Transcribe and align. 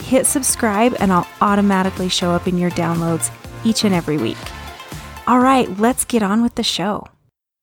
hit 0.00 0.26
subscribe 0.26 0.96
and 1.00 1.12
I'll 1.12 1.28
automatically 1.40 2.08
show 2.08 2.30
up 2.30 2.46
in 2.46 2.58
your 2.58 2.70
downloads 2.70 3.30
each 3.64 3.84
and 3.84 3.94
every 3.94 4.16
week. 4.16 4.38
All 5.26 5.40
right, 5.40 5.68
let's 5.78 6.04
get 6.04 6.22
on 6.22 6.42
with 6.42 6.54
the 6.54 6.62
show. 6.62 7.06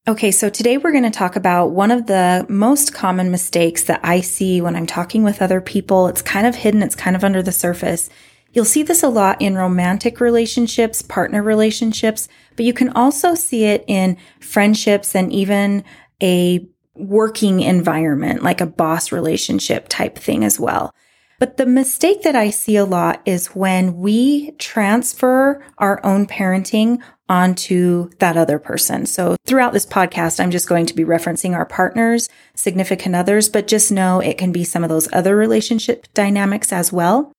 Okay, 0.07 0.29
so 0.29 0.49
today 0.49 0.77
we're 0.77 0.91
going 0.91 1.03
to 1.03 1.09
talk 1.09 1.35
about 1.35 1.71
one 1.71 1.89
of 1.89 2.05
the 2.05 2.45
most 2.47 2.93
common 2.93 3.31
mistakes 3.31 3.85
that 3.85 4.01
I 4.03 4.21
see 4.21 4.61
when 4.61 4.75
I'm 4.75 4.85
talking 4.85 5.23
with 5.23 5.41
other 5.41 5.61
people. 5.61 6.07
It's 6.07 6.21
kind 6.21 6.45
of 6.45 6.53
hidden, 6.53 6.83
it's 6.83 6.93
kind 6.93 7.15
of 7.15 7.23
under 7.23 7.41
the 7.41 7.51
surface. 7.51 8.07
You'll 8.53 8.65
see 8.65 8.83
this 8.83 9.01
a 9.01 9.09
lot 9.09 9.41
in 9.41 9.55
romantic 9.55 10.19
relationships, 10.19 11.01
partner 11.01 11.41
relationships, 11.41 12.27
but 12.55 12.65
you 12.65 12.71
can 12.71 12.89
also 12.89 13.33
see 13.33 13.65
it 13.65 13.83
in 13.87 14.17
friendships 14.39 15.15
and 15.15 15.33
even 15.33 15.83
a 16.21 16.65
working 16.93 17.61
environment, 17.61 18.43
like 18.43 18.61
a 18.61 18.65
boss 18.67 19.11
relationship 19.11 19.87
type 19.89 20.17
thing 20.17 20.43
as 20.43 20.59
well. 20.59 20.93
But 21.39 21.57
the 21.57 21.65
mistake 21.65 22.23
that 22.23 22.35
I 22.35 22.49
see 22.49 22.75
a 22.75 22.85
lot 22.85 23.21
is 23.25 23.47
when 23.47 23.97
we 23.97 24.51
transfer 24.51 25.63
our 25.77 26.03
own 26.05 26.25
parenting 26.27 27.01
onto 27.27 28.09
that 28.19 28.37
other 28.37 28.59
person. 28.59 29.05
So 29.05 29.35
throughout 29.45 29.73
this 29.73 29.85
podcast, 29.85 30.39
I'm 30.39 30.51
just 30.51 30.69
going 30.69 30.85
to 30.85 30.93
be 30.93 31.03
referencing 31.03 31.53
our 31.53 31.65
partners, 31.65 32.29
significant 32.53 33.15
others, 33.15 33.49
but 33.49 33.67
just 33.67 33.91
know 33.91 34.19
it 34.19 34.37
can 34.37 34.51
be 34.51 34.63
some 34.63 34.83
of 34.83 34.89
those 34.89 35.11
other 35.11 35.35
relationship 35.35 36.07
dynamics 36.13 36.71
as 36.71 36.93
well. 36.93 37.31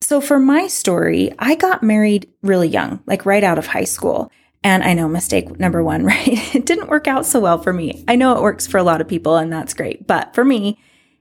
So 0.00 0.20
for 0.20 0.38
my 0.38 0.66
story, 0.66 1.32
I 1.38 1.54
got 1.54 1.82
married 1.82 2.30
really 2.42 2.68
young, 2.68 3.02
like 3.06 3.26
right 3.26 3.44
out 3.44 3.58
of 3.58 3.66
high 3.66 3.84
school. 3.84 4.30
And 4.62 4.82
I 4.82 4.94
know 4.94 5.08
mistake 5.08 5.58
number 5.60 5.84
one, 5.84 6.04
right? 6.06 6.54
It 6.54 6.66
didn't 6.66 6.88
work 6.88 7.06
out 7.06 7.26
so 7.26 7.40
well 7.40 7.58
for 7.58 7.72
me. 7.72 8.04
I 8.08 8.16
know 8.16 8.36
it 8.36 8.42
works 8.42 8.66
for 8.66 8.78
a 8.78 8.82
lot 8.82 9.00
of 9.00 9.08
people 9.08 9.36
and 9.36 9.52
that's 9.52 9.74
great. 9.74 10.06
But 10.06 10.34
for 10.34 10.44
me, 10.44 10.78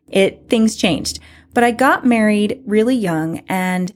it, 0.07 0.49
things 0.49 0.75
changed. 0.75 1.19
But 1.53 1.63
I 1.63 1.71
got 1.71 2.05
married 2.05 2.61
really 2.65 2.95
young 2.95 3.43
and 3.47 3.93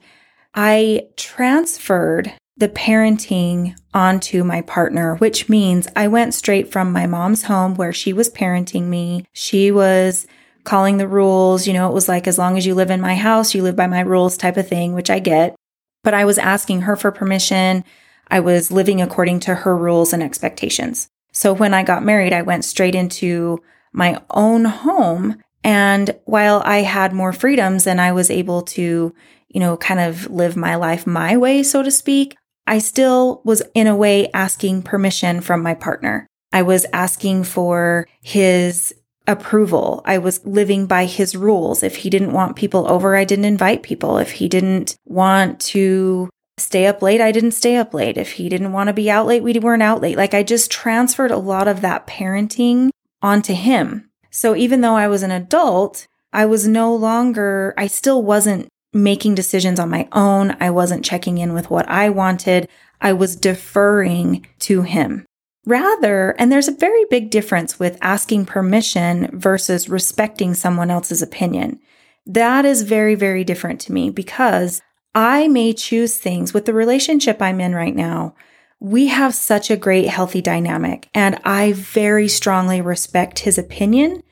I 0.54 1.08
transferred 1.16 2.32
the 2.56 2.68
parenting 2.68 3.76
onto 3.94 4.42
my 4.42 4.62
partner, 4.62 5.14
which 5.16 5.48
means 5.48 5.86
I 5.94 6.08
went 6.08 6.34
straight 6.34 6.72
from 6.72 6.92
my 6.92 7.06
mom's 7.06 7.44
home 7.44 7.76
where 7.76 7.92
she 7.92 8.12
was 8.12 8.30
parenting 8.30 8.86
me. 8.86 9.24
She 9.32 9.70
was 9.70 10.26
calling 10.64 10.96
the 10.96 11.08
rules. 11.08 11.66
You 11.66 11.72
know, 11.72 11.88
it 11.88 11.94
was 11.94 12.08
like, 12.08 12.26
as 12.26 12.38
long 12.38 12.58
as 12.58 12.66
you 12.66 12.74
live 12.74 12.90
in 12.90 13.00
my 13.00 13.14
house, 13.14 13.54
you 13.54 13.62
live 13.62 13.76
by 13.76 13.86
my 13.86 14.00
rules 14.00 14.36
type 14.36 14.56
of 14.56 14.68
thing, 14.68 14.92
which 14.92 15.10
I 15.10 15.18
get. 15.18 15.54
But 16.02 16.14
I 16.14 16.24
was 16.24 16.38
asking 16.38 16.82
her 16.82 16.96
for 16.96 17.12
permission. 17.12 17.84
I 18.28 18.40
was 18.40 18.70
living 18.70 19.00
according 19.00 19.40
to 19.40 19.54
her 19.54 19.76
rules 19.76 20.12
and 20.12 20.22
expectations. 20.22 21.08
So 21.32 21.52
when 21.52 21.74
I 21.74 21.84
got 21.84 22.04
married, 22.04 22.32
I 22.32 22.42
went 22.42 22.64
straight 22.64 22.94
into 22.94 23.62
my 23.92 24.20
own 24.30 24.64
home 24.64 25.42
and 25.64 26.16
while 26.24 26.62
I 26.64 26.78
had 26.78 27.12
more 27.12 27.32
freedoms 27.32 27.86
and 27.86 28.00
I 28.00 28.12
was 28.12 28.30
able 28.30 28.62
to, 28.62 29.14
you 29.48 29.60
know, 29.60 29.76
kind 29.76 30.00
of 30.00 30.30
live 30.30 30.56
my 30.56 30.76
life 30.76 31.06
my 31.06 31.36
way, 31.36 31.62
so 31.62 31.82
to 31.82 31.90
speak, 31.90 32.36
I 32.66 32.78
still 32.78 33.40
was 33.44 33.62
in 33.74 33.86
a 33.86 33.96
way 33.96 34.30
asking 34.32 34.82
permission 34.82 35.40
from 35.40 35.62
my 35.62 35.74
partner. 35.74 36.26
I 36.52 36.62
was 36.62 36.86
asking 36.92 37.44
for 37.44 38.06
his 38.20 38.94
approval. 39.26 40.02
I 40.04 40.18
was 40.18 40.44
living 40.46 40.86
by 40.86 41.04
his 41.04 41.36
rules. 41.36 41.82
If 41.82 41.96
he 41.96 42.10
didn't 42.10 42.32
want 42.32 42.56
people 42.56 42.90
over, 42.90 43.14
I 43.14 43.24
didn't 43.24 43.44
invite 43.44 43.82
people. 43.82 44.18
If 44.18 44.32
he 44.32 44.48
didn't 44.48 44.96
want 45.04 45.60
to 45.60 46.30
stay 46.56 46.86
up 46.86 47.02
late, 47.02 47.20
I 47.20 47.32
didn't 47.32 47.52
stay 47.52 47.76
up 47.76 47.94
late. 47.94 48.16
If 48.16 48.32
he 48.32 48.48
didn't 48.48 48.72
want 48.72 48.88
to 48.88 48.94
be 48.94 49.10
out 49.10 49.26
late, 49.26 49.42
we 49.42 49.58
weren't 49.58 49.82
out 49.82 50.00
late. 50.00 50.16
Like 50.16 50.34
I 50.34 50.42
just 50.42 50.70
transferred 50.70 51.30
a 51.30 51.36
lot 51.36 51.68
of 51.68 51.82
that 51.82 52.06
parenting 52.06 52.90
onto 53.22 53.52
him. 53.52 54.07
So 54.38 54.54
even 54.54 54.82
though 54.82 54.94
I 54.94 55.08
was 55.08 55.24
an 55.24 55.32
adult, 55.32 56.06
I 56.32 56.46
was 56.46 56.68
no 56.68 56.94
longer, 56.94 57.74
I 57.76 57.88
still 57.88 58.22
wasn't 58.22 58.68
making 58.92 59.34
decisions 59.34 59.80
on 59.80 59.90
my 59.90 60.06
own. 60.12 60.56
I 60.60 60.70
wasn't 60.70 61.04
checking 61.04 61.38
in 61.38 61.54
with 61.54 61.70
what 61.70 61.88
I 61.88 62.10
wanted. 62.10 62.68
I 63.00 63.14
was 63.14 63.34
deferring 63.34 64.46
to 64.60 64.82
him. 64.82 65.26
Rather, 65.66 66.36
and 66.38 66.52
there's 66.52 66.68
a 66.68 66.72
very 66.86 67.04
big 67.10 67.30
difference 67.30 67.80
with 67.80 67.98
asking 68.00 68.46
permission 68.46 69.28
versus 69.36 69.88
respecting 69.88 70.54
someone 70.54 70.88
else's 70.88 71.20
opinion. 71.20 71.80
That 72.24 72.64
is 72.64 72.82
very, 72.82 73.16
very 73.16 73.42
different 73.42 73.80
to 73.82 73.92
me 73.92 74.08
because 74.08 74.80
I 75.16 75.48
may 75.48 75.72
choose 75.72 76.16
things 76.16 76.54
with 76.54 76.64
the 76.64 76.74
relationship 76.74 77.42
I'm 77.42 77.60
in 77.60 77.74
right 77.74 77.96
now. 77.96 78.36
We 78.78 79.08
have 79.08 79.34
such 79.34 79.68
a 79.68 79.76
great, 79.76 80.06
healthy 80.06 80.40
dynamic, 80.40 81.08
and 81.12 81.40
I 81.44 81.72
very 81.72 82.28
strongly 82.28 82.80
respect 82.80 83.40
his 83.40 83.58
opinion 83.58 84.22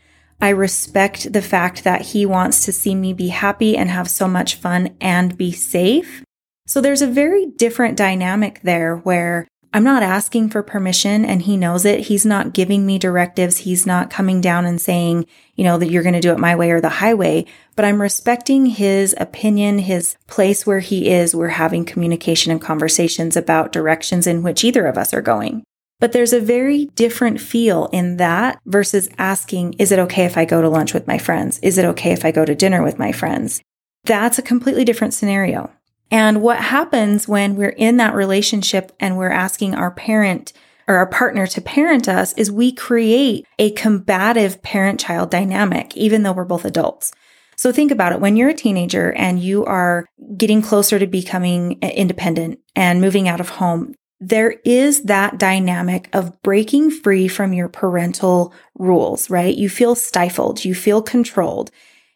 I 0.41 0.51
respect 0.51 1.33
the 1.33 1.43
fact 1.43 1.85
that 1.85 2.03
he 2.03 2.27
wants 2.27 2.65
to 2.65 2.73
see 2.73 2.95
me 2.95 3.13
be 3.13 3.29
happy 3.29 3.77
and 3.77 3.91
have 3.91 4.09
so 4.11 4.29
much 4.29 4.57
fun 4.57 4.97
and 5.01 5.37
be 5.37 5.53
safe. 5.53 6.23
So 6.67 6.81
there's 6.81 7.03
a 7.03 7.07
very 7.07 7.47
different 7.47 7.97
dynamic 7.97 8.61
there 8.63 8.97
where 8.97 9.47
I'm 9.73 9.85
not 9.85 10.03
asking 10.03 10.51
for 10.51 10.63
permission 10.63 11.25
and 11.25 11.43
he 11.43 11.57
knows 11.57 11.85
it. 11.85 12.07
He's 12.07 12.25
not 12.25 12.55
giving 12.55 12.87
me 12.87 12.99
directives. 12.99 13.59
He's 13.59 13.87
not 13.87 14.11
coming 14.11 14.41
down 14.41 14.65
and 14.65 14.81
saying, 14.81 15.27
you 15.55 15.65
know, 15.65 15.77
that 15.79 15.91
you're 15.91 16.03
going 16.03 16.15
to 16.15 16.21
do 16.21 16.33
it 16.33 16.39
my 16.39 16.57
way 16.57 16.71
or 16.71 16.81
the 16.81 16.89
highway, 16.89 17.45
but 17.75 17.85
I'm 17.85 18.01
respecting 18.01 18.67
his 18.67 19.15
opinion, 19.19 19.81
his 19.81 20.17
place 20.29 20.67
where 20.67 20.81
he 20.81 21.11
is. 21.11 21.35
We're 21.35 21.49
having 21.49 21.85
communication 21.85 22.53
and 22.53 22.61
conversations 22.61 23.37
about 23.37 23.73
directions 23.73 24.27
in 24.27 24.43
which 24.43 24.65
either 24.65 24.87
of 24.87 24.97
us 24.97 25.13
are 25.13 25.23
going. 25.23 25.63
But 25.99 26.13
there's 26.13 26.35
a 26.35 26.41
very 26.41 26.87
different 26.95 27.41
feel 27.41 27.89
in 27.93 28.19
that 28.19 28.61
versus 28.67 29.09
asking, 29.17 29.75
is 29.75 29.93
it 29.93 29.99
okay 30.01 30.25
if 30.25 30.37
I 30.37 30.45
go 30.45 30.61
to 30.61 30.69
lunch 30.69 30.93
with 30.93 31.07
my 31.07 31.17
friends? 31.17 31.59
Is 31.63 31.79
it 31.79 31.85
okay 31.87 32.13
if 32.13 32.25
I 32.25 32.33
go 32.33 32.45
to 32.45 32.55
dinner 32.55 32.83
with 32.83 32.99
my 32.99 33.13
friends? 33.13 33.63
That's 34.05 34.39
a 34.39 34.43
completely 34.43 34.85
different 34.85 35.15
scenario. 35.15 35.71
And 36.11 36.43
what 36.43 36.59
happens 36.59 37.27
when 37.27 37.57
we're 37.57 37.71
in 37.71 37.97
that 37.97 38.15
relationship 38.15 38.93
and 39.01 39.17
we're 39.17 39.31
asking 39.31 39.75
our 39.75 39.91
parent 39.91 40.53
or 40.87 40.97
our 40.97 41.07
partner 41.07 41.49
to 41.49 41.61
parent 41.61 42.09
us 42.09 42.33
is 42.35 42.53
we 42.53 42.71
create 42.71 43.45
a 43.59 43.73
combative 43.73 44.63
parent 44.63 45.01
child 45.01 45.31
dynamic, 45.31 45.97
even 45.97 46.23
though 46.23 46.33
we're 46.33 46.45
both 46.45 46.65
adults. 46.65 47.11
So 47.57 47.73
think 47.73 47.91
about 47.91 48.13
it. 48.13 48.21
When 48.21 48.37
you're 48.37 48.51
a 48.51 48.55
teenager 48.55 49.13
and 49.15 49.41
you 49.41 49.65
are 49.65 50.07
getting 50.37 50.63
closer 50.63 50.99
to 50.99 51.07
becoming 51.07 51.81
independent 51.81 52.61
and 52.77 53.01
moving 53.01 53.27
out 53.29 53.41
of 53.41 53.49
home, 53.49 53.95
there 54.21 54.53
is 54.65 55.03
that 55.05 55.39
dynamic 55.39 56.09
of 56.13 56.41
breaking 56.43 56.91
free 56.91 57.29
from 57.29 57.53
your 57.53 57.69
parental 57.69 58.55
rules, 58.79 59.29
right? 59.29 59.55
You 59.55 59.69
feel 59.69 59.95
stifled. 59.95 60.65
You 60.65 60.75
feel 60.75 61.03
controlled. 61.03 61.71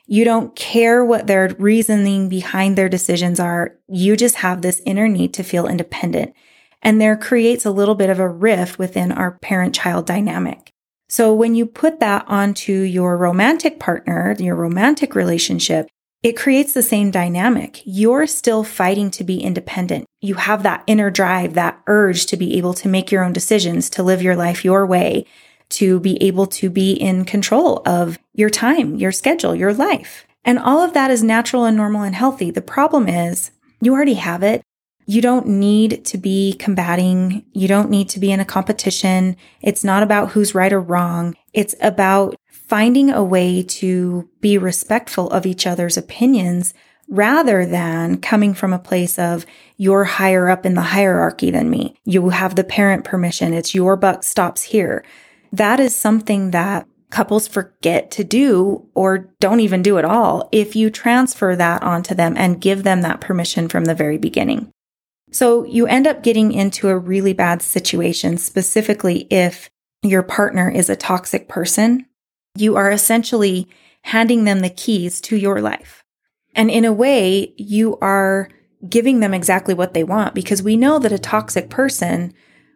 You 0.06 0.24
don't 0.24 0.56
care 0.56 1.04
what 1.04 1.26
their 1.26 1.54
reasoning 1.58 2.28
behind 2.28 2.76
their 2.76 2.88
decisions 2.88 3.38
are. 3.38 3.76
You 3.86 4.16
just 4.16 4.36
have 4.36 4.62
this 4.62 4.82
inner 4.86 5.08
need 5.08 5.34
to 5.34 5.44
feel 5.44 5.66
independent. 5.66 6.34
And 6.82 7.00
there 7.00 7.16
creates 7.16 7.66
a 7.66 7.70
little 7.70 7.94
bit 7.94 8.10
of 8.10 8.18
a 8.18 8.28
rift 8.28 8.78
within 8.78 9.12
our 9.12 9.32
parent 9.38 9.74
child 9.74 10.06
dynamic. 10.06 10.72
So 11.08 11.34
when 11.34 11.54
you 11.54 11.66
put 11.66 12.00
that 12.00 12.24
onto 12.28 12.72
your 12.72 13.16
romantic 13.16 13.78
partner, 13.78 14.34
your 14.38 14.56
romantic 14.56 15.14
relationship, 15.14 15.88
it 16.22 16.36
creates 16.36 16.72
the 16.74 16.82
same 16.82 17.10
dynamic. 17.10 17.80
You're 17.84 18.26
still 18.26 18.62
fighting 18.62 19.10
to 19.12 19.24
be 19.24 19.40
independent. 19.40 20.06
You 20.20 20.34
have 20.34 20.62
that 20.64 20.84
inner 20.86 21.10
drive, 21.10 21.54
that 21.54 21.80
urge 21.86 22.26
to 22.26 22.36
be 22.36 22.58
able 22.58 22.74
to 22.74 22.88
make 22.88 23.10
your 23.10 23.24
own 23.24 23.32
decisions, 23.32 23.88
to 23.90 24.02
live 24.02 24.22
your 24.22 24.36
life 24.36 24.64
your 24.64 24.84
way, 24.84 25.24
to 25.70 25.98
be 26.00 26.22
able 26.22 26.46
to 26.46 26.68
be 26.68 26.92
in 26.92 27.24
control 27.24 27.80
of 27.86 28.18
your 28.34 28.50
time, 28.50 28.96
your 28.96 29.12
schedule, 29.12 29.54
your 29.54 29.72
life. 29.72 30.26
And 30.44 30.58
all 30.58 30.80
of 30.80 30.92
that 30.94 31.10
is 31.10 31.22
natural 31.22 31.64
and 31.64 31.76
normal 31.76 32.02
and 32.02 32.14
healthy. 32.14 32.50
The 32.50 32.60
problem 32.60 33.08
is 33.08 33.50
you 33.80 33.92
already 33.94 34.14
have 34.14 34.42
it. 34.42 34.62
You 35.06 35.22
don't 35.22 35.46
need 35.46 36.04
to 36.06 36.18
be 36.18 36.52
combating. 36.54 37.44
You 37.52 37.66
don't 37.66 37.90
need 37.90 38.08
to 38.10 38.20
be 38.20 38.30
in 38.30 38.40
a 38.40 38.44
competition. 38.44 39.36
It's 39.60 39.84
not 39.84 40.02
about 40.02 40.30
who's 40.30 40.54
right 40.54 40.72
or 40.72 40.80
wrong. 40.80 41.34
It's 41.52 41.74
about 41.80 42.36
finding 42.70 43.10
a 43.10 43.24
way 43.24 43.64
to 43.64 44.30
be 44.40 44.56
respectful 44.56 45.28
of 45.30 45.44
each 45.44 45.66
other's 45.66 45.96
opinions 45.96 46.72
rather 47.08 47.66
than 47.66 48.16
coming 48.16 48.54
from 48.54 48.72
a 48.72 48.78
place 48.78 49.18
of 49.18 49.44
you're 49.76 50.04
higher 50.04 50.48
up 50.48 50.64
in 50.64 50.74
the 50.74 50.80
hierarchy 50.80 51.50
than 51.50 51.68
me. 51.68 51.96
You 52.04 52.28
have 52.28 52.54
the 52.54 52.62
parent 52.62 53.02
permission. 53.04 53.52
It's 53.54 53.74
your 53.74 53.96
buck 53.96 54.22
stops 54.22 54.62
here. 54.62 55.04
That 55.52 55.80
is 55.80 55.96
something 55.96 56.52
that 56.52 56.86
couples 57.10 57.48
forget 57.48 58.12
to 58.12 58.22
do 58.22 58.86
or 58.94 59.18
don't 59.40 59.58
even 59.58 59.82
do 59.82 59.98
at 59.98 60.04
all 60.04 60.48
if 60.52 60.76
you 60.76 60.90
transfer 60.90 61.56
that 61.56 61.82
onto 61.82 62.14
them 62.14 62.36
and 62.36 62.60
give 62.60 62.84
them 62.84 63.02
that 63.02 63.20
permission 63.20 63.68
from 63.68 63.86
the 63.86 63.96
very 63.96 64.16
beginning. 64.16 64.70
So 65.32 65.64
you 65.64 65.88
end 65.88 66.06
up 66.06 66.22
getting 66.22 66.52
into 66.52 66.88
a 66.88 66.96
really 66.96 67.32
bad 67.32 67.62
situation, 67.62 68.38
specifically 68.38 69.26
if 69.28 69.68
your 70.04 70.22
partner 70.22 70.70
is 70.70 70.88
a 70.88 70.94
toxic 70.94 71.48
person. 71.48 72.06
You 72.54 72.76
are 72.76 72.90
essentially 72.90 73.68
handing 74.02 74.44
them 74.44 74.60
the 74.60 74.70
keys 74.70 75.20
to 75.22 75.36
your 75.36 75.60
life. 75.60 76.04
And 76.54 76.70
in 76.70 76.84
a 76.84 76.92
way, 76.92 77.54
you 77.56 77.96
are 77.98 78.48
giving 78.88 79.20
them 79.20 79.34
exactly 79.34 79.74
what 79.74 79.94
they 79.94 80.04
want 80.04 80.34
because 80.34 80.62
we 80.62 80.76
know 80.76 80.98
that 80.98 81.12
a 81.12 81.18
toxic 81.18 81.68
person 81.68 82.32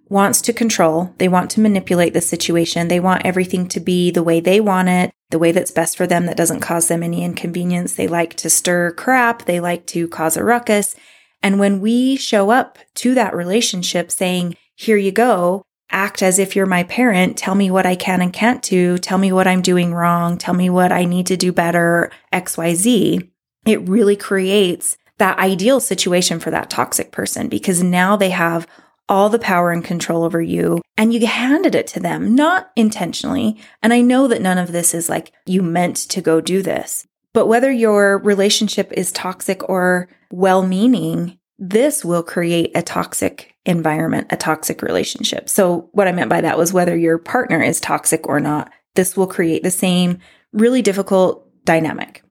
wants 0.08 0.42
to 0.42 0.52
control. 0.52 1.14
They 1.18 1.28
want 1.28 1.50
to 1.52 1.60
manipulate 1.60 2.12
the 2.12 2.20
situation. 2.20 2.88
They 2.88 3.00
want 3.00 3.24
everything 3.24 3.66
to 3.68 3.80
be 3.80 4.10
the 4.10 4.22
way 4.22 4.38
they 4.38 4.60
want 4.60 4.88
it, 4.88 5.12
the 5.30 5.38
way 5.38 5.50
that's 5.50 5.70
best 5.70 5.96
for 5.96 6.06
them 6.06 6.26
that 6.26 6.36
doesn't 6.36 6.60
cause 6.60 6.88
them 6.88 7.02
any 7.02 7.24
inconvenience. 7.24 7.94
They 7.94 8.06
like 8.06 8.34
to 8.34 8.50
stir 8.50 8.92
crap. 8.92 9.46
They 9.46 9.60
like 9.60 9.86
to 9.86 10.06
cause 10.08 10.36
a 10.36 10.44
ruckus. 10.44 10.94
And 11.42 11.58
when 11.58 11.80
we 11.80 12.16
show 12.16 12.50
up 12.50 12.78
to 12.96 13.14
that 13.14 13.34
relationship 13.34 14.10
saying, 14.10 14.56
here 14.74 14.96
you 14.96 15.12
go, 15.12 15.64
act 15.90 16.22
as 16.22 16.38
if 16.38 16.56
you're 16.56 16.66
my 16.66 16.82
parent, 16.84 17.36
tell 17.36 17.54
me 17.54 17.70
what 17.70 17.86
I 17.86 17.94
can 17.94 18.20
and 18.20 18.32
can't 18.32 18.62
do, 18.62 18.98
tell 18.98 19.18
me 19.18 19.32
what 19.32 19.46
I'm 19.46 19.62
doing 19.62 19.94
wrong, 19.94 20.38
tell 20.38 20.54
me 20.54 20.70
what 20.70 20.92
I 20.92 21.04
need 21.04 21.26
to 21.28 21.36
do 21.36 21.52
better, 21.52 22.10
XYZ, 22.32 23.28
it 23.66 23.88
really 23.88 24.16
creates 24.16 24.96
that 25.18 25.38
ideal 25.38 25.80
situation 25.80 26.40
for 26.40 26.50
that 26.50 26.70
toxic 26.70 27.12
person 27.12 27.48
because 27.48 27.82
now 27.82 28.16
they 28.16 28.30
have 28.30 28.66
all 29.08 29.28
the 29.28 29.38
power 29.38 29.70
and 29.70 29.84
control 29.84 30.24
over 30.24 30.40
you 30.40 30.80
and 30.96 31.12
you 31.12 31.26
handed 31.26 31.74
it 31.74 31.86
to 31.88 32.00
them, 32.00 32.34
not 32.34 32.70
intentionally. 32.74 33.60
And 33.82 33.92
I 33.92 34.00
know 34.00 34.26
that 34.28 34.42
none 34.42 34.58
of 34.58 34.72
this 34.72 34.94
is 34.94 35.08
like 35.08 35.32
you 35.46 35.62
meant 35.62 35.96
to 35.96 36.20
go 36.20 36.40
do 36.40 36.62
this, 36.62 37.06
but 37.32 37.46
whether 37.46 37.70
your 37.70 38.18
relationship 38.18 38.92
is 38.92 39.12
toxic 39.12 39.68
or 39.68 40.08
well 40.30 40.66
meaning, 40.66 41.38
this 41.58 42.04
will 42.04 42.22
create 42.22 42.72
a 42.74 42.82
toxic 42.82 43.54
environment, 43.64 44.26
a 44.30 44.36
toxic 44.36 44.82
relationship. 44.82 45.48
So 45.48 45.88
what 45.92 46.08
I 46.08 46.12
meant 46.12 46.30
by 46.30 46.40
that 46.40 46.58
was 46.58 46.72
whether 46.72 46.96
your 46.96 47.18
partner 47.18 47.62
is 47.62 47.80
toxic 47.80 48.28
or 48.28 48.40
not, 48.40 48.70
this 48.94 49.16
will 49.16 49.26
create 49.26 49.62
the 49.62 49.70
same 49.70 50.18
really 50.52 50.82
difficult 50.82 51.48
dynamic. 51.64 52.22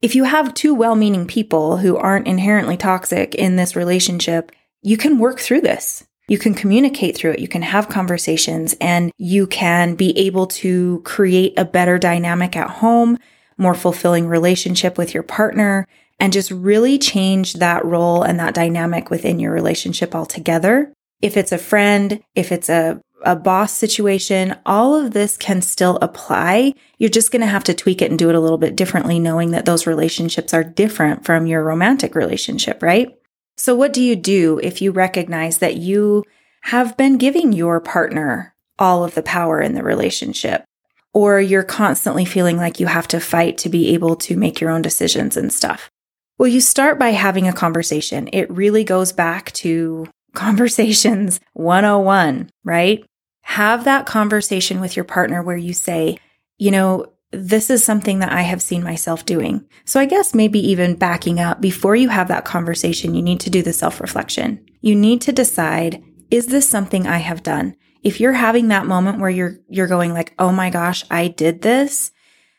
If 0.00 0.14
you 0.14 0.24
have 0.24 0.54
two 0.54 0.74
well 0.74 0.94
meaning 0.94 1.26
people 1.26 1.78
who 1.78 1.96
aren't 1.96 2.28
inherently 2.28 2.76
toxic 2.76 3.34
in 3.34 3.56
this 3.56 3.74
relationship, 3.74 4.52
you 4.82 4.96
can 4.96 5.18
work 5.18 5.40
through 5.40 5.62
this. 5.62 6.04
You 6.28 6.38
can 6.38 6.54
communicate 6.54 7.16
through 7.16 7.32
it. 7.32 7.38
You 7.40 7.48
can 7.48 7.62
have 7.62 7.88
conversations 7.88 8.76
and 8.80 9.10
you 9.16 9.46
can 9.46 9.94
be 9.94 10.16
able 10.18 10.46
to 10.46 11.00
create 11.04 11.54
a 11.58 11.64
better 11.64 11.98
dynamic 11.98 12.54
at 12.54 12.70
home, 12.70 13.18
more 13.56 13.74
fulfilling 13.74 14.28
relationship 14.28 14.98
with 14.98 15.14
your 15.14 15.22
partner, 15.22 15.88
and 16.20 16.32
just 16.32 16.50
really 16.50 16.98
change 16.98 17.54
that 17.54 17.84
role 17.84 18.22
and 18.22 18.38
that 18.40 18.54
dynamic 18.54 19.10
within 19.10 19.38
your 19.38 19.52
relationship 19.52 20.14
altogether. 20.14 20.92
If 21.20 21.36
it's 21.36 21.52
a 21.52 21.58
friend, 21.58 22.22
if 22.34 22.52
it's 22.52 22.68
a 22.68 23.00
a 23.22 23.36
boss 23.36 23.72
situation, 23.72 24.56
all 24.64 24.94
of 24.94 25.12
this 25.12 25.36
can 25.36 25.62
still 25.62 25.98
apply. 26.00 26.74
You're 26.98 27.10
just 27.10 27.30
going 27.30 27.40
to 27.40 27.48
have 27.48 27.64
to 27.64 27.74
tweak 27.74 28.00
it 28.00 28.10
and 28.10 28.18
do 28.18 28.28
it 28.28 28.34
a 28.34 28.40
little 28.40 28.58
bit 28.58 28.76
differently, 28.76 29.18
knowing 29.18 29.50
that 29.50 29.64
those 29.64 29.86
relationships 29.86 30.54
are 30.54 30.64
different 30.64 31.24
from 31.24 31.46
your 31.46 31.64
romantic 31.64 32.14
relationship, 32.14 32.82
right? 32.82 33.08
So, 33.56 33.74
what 33.74 33.92
do 33.92 34.02
you 34.02 34.14
do 34.14 34.60
if 34.62 34.80
you 34.80 34.92
recognize 34.92 35.58
that 35.58 35.76
you 35.76 36.24
have 36.62 36.96
been 36.96 37.18
giving 37.18 37.52
your 37.52 37.80
partner 37.80 38.54
all 38.78 39.02
of 39.02 39.14
the 39.14 39.22
power 39.22 39.60
in 39.60 39.74
the 39.74 39.82
relationship? 39.82 40.64
Or 41.12 41.40
you're 41.40 41.64
constantly 41.64 42.24
feeling 42.24 42.56
like 42.56 42.78
you 42.78 42.86
have 42.86 43.08
to 43.08 43.18
fight 43.18 43.58
to 43.58 43.68
be 43.68 43.94
able 43.94 44.14
to 44.16 44.36
make 44.36 44.60
your 44.60 44.70
own 44.70 44.82
decisions 44.82 45.36
and 45.36 45.52
stuff. 45.52 45.90
Well, 46.38 46.48
you 46.48 46.60
start 46.60 47.00
by 47.00 47.10
having 47.10 47.48
a 47.48 47.52
conversation. 47.52 48.28
It 48.32 48.50
really 48.50 48.84
goes 48.84 49.12
back 49.12 49.50
to 49.52 50.06
conversations 50.34 51.40
101, 51.54 52.50
right? 52.64 53.04
Have 53.42 53.84
that 53.84 54.06
conversation 54.06 54.80
with 54.80 54.94
your 54.94 55.04
partner 55.04 55.42
where 55.42 55.56
you 55.56 55.72
say, 55.72 56.18
you 56.58 56.70
know, 56.70 57.06
this 57.32 57.70
is 57.70 57.84
something 57.84 58.20
that 58.20 58.32
I 58.32 58.42
have 58.42 58.62
seen 58.62 58.82
myself 58.82 59.26
doing. 59.26 59.66
So 59.84 60.00
I 60.00 60.06
guess 60.06 60.34
maybe 60.34 60.60
even 60.70 60.94
backing 60.94 61.40
up 61.40 61.60
before 61.60 61.96
you 61.96 62.08
have 62.08 62.28
that 62.28 62.44
conversation, 62.44 63.14
you 63.14 63.22
need 63.22 63.40
to 63.40 63.50
do 63.50 63.62
the 63.62 63.72
self 63.72 64.00
reflection. 64.00 64.64
You 64.80 64.94
need 64.94 65.20
to 65.22 65.32
decide, 65.32 66.02
is 66.30 66.46
this 66.46 66.68
something 66.68 67.06
I 67.06 67.18
have 67.18 67.42
done? 67.42 67.74
If 68.02 68.20
you're 68.20 68.32
having 68.32 68.68
that 68.68 68.86
moment 68.86 69.18
where 69.18 69.28
you're, 69.28 69.58
you're 69.68 69.88
going 69.88 70.14
like, 70.14 70.34
Oh 70.38 70.52
my 70.52 70.70
gosh, 70.70 71.04
I 71.10 71.28
did 71.28 71.62
this, 71.62 72.12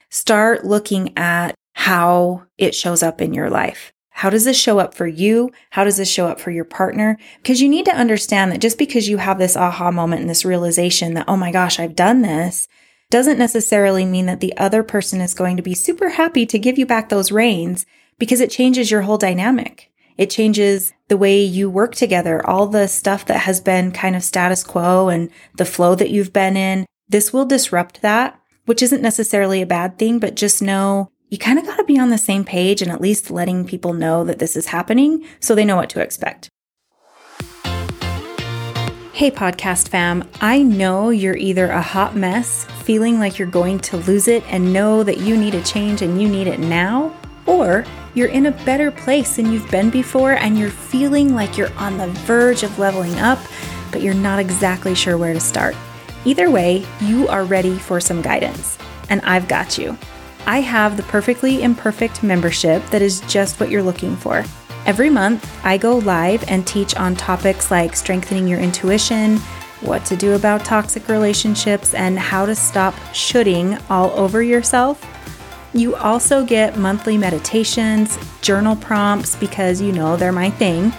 start 0.10 0.66
looking 0.66 1.18
at 1.18 1.56
how 1.74 2.46
it 2.58 2.76
shows 2.76 3.04
up 3.04 3.22
in 3.22 3.34
your 3.34 3.50
life. 3.50 3.92
How 4.10 4.30
does 4.30 4.44
this 4.44 4.60
show 4.60 4.80
up 4.80 4.94
for 4.94 5.08
you? 5.08 5.50
How 5.70 5.86
does 5.86 5.96
this 5.96 6.12
show 6.12 6.28
up 6.28 6.42
for 6.42 6.52
your 6.52 6.66
partner? 6.66 7.18
Because 7.38 7.62
you 7.62 7.70
need 7.70 7.86
to 7.86 7.96
understand 7.96 8.52
that 8.52 8.60
just 8.60 8.78
because 8.78 9.08
you 9.08 9.18
have 9.18 9.38
this 9.38 9.56
aha 9.56 9.92
moment 9.92 10.20
and 10.22 10.30
this 10.30 10.44
realization 10.44 11.14
that, 11.14 11.24
oh 11.30 11.38
my 11.38 11.54
gosh, 11.54 11.80
I've 11.80 11.96
done 11.96 12.22
this, 12.22 12.68
doesn't 13.10 13.40
necessarily 13.40 14.06
mean 14.06 14.26
that 14.26 14.42
the 14.42 14.56
other 14.58 14.84
person 14.84 15.22
is 15.22 15.34
going 15.34 15.56
to 15.56 15.64
be 15.64 15.74
super 15.74 16.10
happy 16.10 16.46
to 16.48 16.60
give 16.60 16.78
you 16.78 16.86
back 16.86 17.08
those 17.08 17.32
reins 17.32 17.86
because 18.18 18.42
it 18.42 18.52
changes 18.52 18.92
your 18.92 19.04
whole 19.04 19.18
dynamic. 19.18 19.90
It 20.18 20.30
changes 20.30 20.92
the 21.08 21.16
way 21.16 21.42
you 21.42 21.70
work 21.70 21.96
together, 21.96 22.46
all 22.46 22.68
the 22.68 22.90
stuff 22.90 23.26
that 23.28 23.40
has 23.40 23.62
been 23.62 23.94
kind 23.94 24.18
of 24.18 24.24
status 24.24 24.66
quo 24.66 25.08
and 25.08 25.30
the 25.56 25.64
flow 25.64 25.96
that 25.96 26.10
you've 26.10 26.34
been 26.34 26.58
in. 26.58 26.86
This 27.08 27.32
will 27.32 27.46
disrupt 27.46 28.02
that, 28.02 28.38
which 28.66 28.84
isn't 28.84 29.02
necessarily 29.02 29.62
a 29.62 29.66
bad 29.66 29.98
thing, 29.98 30.20
but 30.20 30.36
just 30.36 30.62
know 30.62 31.10
you 31.30 31.38
kind 31.38 31.60
of 31.60 31.66
got 31.66 31.78
to 31.78 31.84
be 31.84 32.00
on 32.00 32.10
the 32.10 32.18
same 32.18 32.44
page 32.44 32.82
and 32.82 32.92
at 32.92 33.02
least 33.02 33.30
letting 33.30 33.66
people 33.66 33.94
know 33.94 34.24
that 34.24 34.40
this 34.40 34.56
is 34.56 34.68
happening 34.68 35.24
so 35.40 35.54
they 35.54 35.66
know 35.66 35.76
what 35.76 35.90
to 35.92 36.02
expect. 36.02 36.50
Hey, 39.14 39.30
podcast 39.30 39.90
fam, 39.90 40.28
I 40.40 40.64
know 40.64 41.10
you're 41.10 41.38
either 41.38 41.70
a 41.70 41.82
hot 41.82 42.16
mess, 42.16 42.66
feeling 42.84 43.20
like 43.20 43.38
you're 43.38 43.50
going 43.50 43.80
to 43.80 43.98
lose 43.98 44.28
it 44.28 44.44
and 44.48 44.74
know 44.74 45.04
that 45.04 45.20
you 45.20 45.38
need 45.38 45.56
a 45.56 45.64
change 45.64 46.02
and 46.02 46.22
you 46.22 46.28
need 46.28 46.48
it 46.48 46.60
now, 46.60 47.16
or 47.46 47.86
you're 48.14 48.30
in 48.30 48.46
a 48.46 48.64
better 48.64 48.92
place 48.92 49.36
than 49.36 49.52
you've 49.52 49.70
been 49.70 49.90
before 49.90 50.34
and 50.34 50.58
you're 50.58 50.70
feeling 50.70 51.36
like 51.36 51.58
you're 51.58 51.74
on 51.74 51.98
the 51.98 52.08
verge 52.08 52.64
of 52.64 52.80
leveling 52.80 53.16
up, 53.20 53.40
but 53.92 54.02
you're 54.02 54.14
not 54.14 54.40
exactly 54.40 54.96
sure 54.96 55.18
where 55.18 55.34
to 55.34 55.40
start. 55.40 55.76
Either 56.26 56.50
way, 56.50 56.86
you 57.02 57.28
are 57.28 57.44
ready 57.44 57.78
for 57.78 58.00
some 58.00 58.22
guidance, 58.22 58.78
and 59.10 59.22
I've 59.22 59.48
got 59.48 59.78
you. 59.78 59.98
I 60.50 60.62
have 60.62 60.98
the 60.98 61.04
Perfectly 61.04 61.62
Imperfect 61.62 62.24
membership 62.24 62.84
that 62.88 63.04
is 63.04 63.22
just 63.28 63.60
what 63.60 63.70
you're 63.70 63.84
looking 63.84 64.16
for. 64.16 64.44
Every 64.88 65.12
month, 65.12 65.48
I 65.64 65.78
go 65.78 66.00
live 66.00 66.44
and 66.50 66.66
teach 66.66 66.96
on 66.96 67.16
topics 67.16 67.70
like 67.70 67.96
strengthening 67.96 68.48
your 68.48 68.60
intuition, 68.60 69.38
what 69.82 70.06
to 70.06 70.16
do 70.16 70.34
about 70.34 70.66
toxic 70.66 71.08
relationships, 71.08 71.94
and 71.94 72.18
how 72.18 72.48
to 72.48 72.56
stop 72.56 72.96
shooting 73.14 73.78
all 73.92 74.10
over 74.18 74.42
yourself. 74.42 75.06
You 75.76 75.96
also 75.98 76.44
get 76.44 76.80
monthly 76.80 77.16
meditations, 77.16 78.18
journal 78.42 78.76
prompts, 78.76 79.36
because 79.36 79.80
you 79.80 79.92
know 79.92 80.18
they're 80.18 80.32
my 80.32 80.50
thing, 80.50 80.92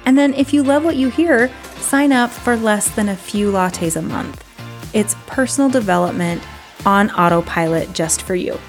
And 0.05 0.15
then, 0.15 0.35
if 0.35 0.53
you 0.53 0.61
love 0.61 0.83
what 0.83 0.97
you 0.97 1.09
hear, 1.09 1.49
sign 1.77 2.11
up 2.11 2.29
for 2.29 2.55
less 2.55 2.91
than 2.91 3.09
a 3.09 3.15
few 3.15 3.51
lattes 3.51 3.95
a 3.95 4.03
month. 4.03 4.45
It's 4.93 5.15
personal 5.25 5.71
development 5.71 6.43
on 6.85 7.09
autopilot 7.09 7.91
just 7.93 8.21
for 8.21 8.35
you. 8.35 8.59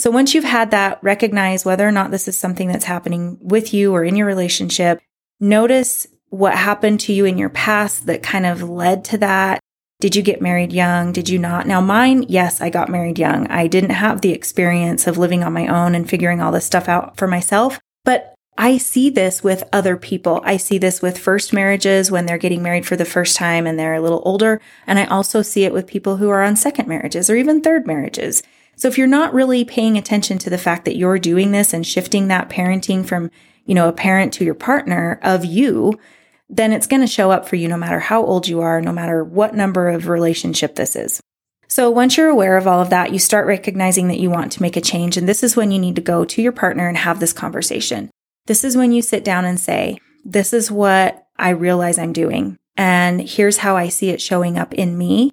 So 0.00 0.10
once 0.10 0.34
you've 0.34 0.44
had 0.44 0.70
that, 0.70 0.98
recognize 1.02 1.66
whether 1.66 1.86
or 1.86 1.92
not 1.92 2.10
this 2.10 2.26
is 2.26 2.34
something 2.34 2.68
that's 2.68 2.86
happening 2.86 3.36
with 3.42 3.74
you 3.74 3.94
or 3.94 4.02
in 4.02 4.16
your 4.16 4.26
relationship. 4.26 4.98
Notice 5.40 6.06
what 6.30 6.56
happened 6.56 7.00
to 7.00 7.12
you 7.12 7.26
in 7.26 7.36
your 7.36 7.50
past 7.50 8.06
that 8.06 8.22
kind 8.22 8.46
of 8.46 8.62
led 8.62 9.04
to 9.04 9.18
that. 9.18 9.60
Did 10.00 10.16
you 10.16 10.22
get 10.22 10.40
married 10.40 10.72
young? 10.72 11.12
Did 11.12 11.28
you 11.28 11.38
not? 11.38 11.66
Now, 11.66 11.82
mine, 11.82 12.24
yes, 12.30 12.62
I 12.62 12.70
got 12.70 12.88
married 12.88 13.18
young. 13.18 13.46
I 13.48 13.66
didn't 13.66 13.90
have 13.90 14.22
the 14.22 14.32
experience 14.32 15.06
of 15.06 15.18
living 15.18 15.44
on 15.44 15.52
my 15.52 15.66
own 15.66 15.94
and 15.94 16.08
figuring 16.08 16.40
all 16.40 16.50
this 16.50 16.64
stuff 16.64 16.88
out 16.88 17.18
for 17.18 17.26
myself, 17.26 17.78
but 18.02 18.34
I 18.56 18.78
see 18.78 19.10
this 19.10 19.44
with 19.44 19.68
other 19.70 19.98
people. 19.98 20.40
I 20.44 20.56
see 20.56 20.78
this 20.78 21.02
with 21.02 21.18
first 21.18 21.52
marriages 21.52 22.10
when 22.10 22.24
they're 22.24 22.38
getting 22.38 22.62
married 22.62 22.86
for 22.86 22.96
the 22.96 23.04
first 23.04 23.36
time 23.36 23.66
and 23.66 23.78
they're 23.78 23.94
a 23.96 24.00
little 24.00 24.22
older. 24.24 24.62
And 24.86 24.98
I 24.98 25.04
also 25.04 25.42
see 25.42 25.64
it 25.64 25.74
with 25.74 25.86
people 25.86 26.16
who 26.16 26.30
are 26.30 26.42
on 26.42 26.56
second 26.56 26.88
marriages 26.88 27.28
or 27.28 27.36
even 27.36 27.60
third 27.60 27.86
marriages. 27.86 28.42
So 28.80 28.88
if 28.88 28.96
you're 28.96 29.06
not 29.06 29.34
really 29.34 29.66
paying 29.66 29.98
attention 29.98 30.38
to 30.38 30.48
the 30.48 30.56
fact 30.56 30.86
that 30.86 30.96
you're 30.96 31.18
doing 31.18 31.52
this 31.52 31.74
and 31.74 31.86
shifting 31.86 32.28
that 32.28 32.48
parenting 32.48 33.04
from, 33.04 33.30
you 33.66 33.74
know, 33.74 33.90
a 33.90 33.92
parent 33.92 34.32
to 34.34 34.44
your 34.44 34.54
partner 34.54 35.20
of 35.22 35.44
you, 35.44 36.00
then 36.48 36.72
it's 36.72 36.86
going 36.86 37.02
to 37.02 37.06
show 37.06 37.30
up 37.30 37.46
for 37.46 37.56
you 37.56 37.68
no 37.68 37.76
matter 37.76 38.00
how 38.00 38.24
old 38.24 38.48
you 38.48 38.62
are, 38.62 38.80
no 38.80 38.90
matter 38.90 39.22
what 39.22 39.54
number 39.54 39.90
of 39.90 40.08
relationship 40.08 40.76
this 40.76 40.96
is. 40.96 41.20
So 41.68 41.90
once 41.90 42.16
you're 42.16 42.30
aware 42.30 42.56
of 42.56 42.66
all 42.66 42.80
of 42.80 42.88
that, 42.88 43.12
you 43.12 43.18
start 43.18 43.46
recognizing 43.46 44.08
that 44.08 44.18
you 44.18 44.30
want 44.30 44.50
to 44.52 44.62
make 44.62 44.78
a 44.78 44.80
change. 44.80 45.18
And 45.18 45.28
this 45.28 45.42
is 45.42 45.54
when 45.54 45.70
you 45.70 45.78
need 45.78 45.96
to 45.96 46.02
go 46.02 46.24
to 46.24 46.40
your 46.40 46.50
partner 46.50 46.88
and 46.88 46.96
have 46.96 47.20
this 47.20 47.34
conversation. 47.34 48.08
This 48.46 48.64
is 48.64 48.78
when 48.78 48.92
you 48.92 49.02
sit 49.02 49.24
down 49.24 49.44
and 49.44 49.60
say, 49.60 49.98
this 50.24 50.54
is 50.54 50.70
what 50.70 51.26
I 51.36 51.50
realize 51.50 51.98
I'm 51.98 52.14
doing. 52.14 52.56
And 52.78 53.20
here's 53.20 53.58
how 53.58 53.76
I 53.76 53.90
see 53.90 54.08
it 54.08 54.22
showing 54.22 54.56
up 54.56 54.72
in 54.72 54.96
me. 54.96 55.32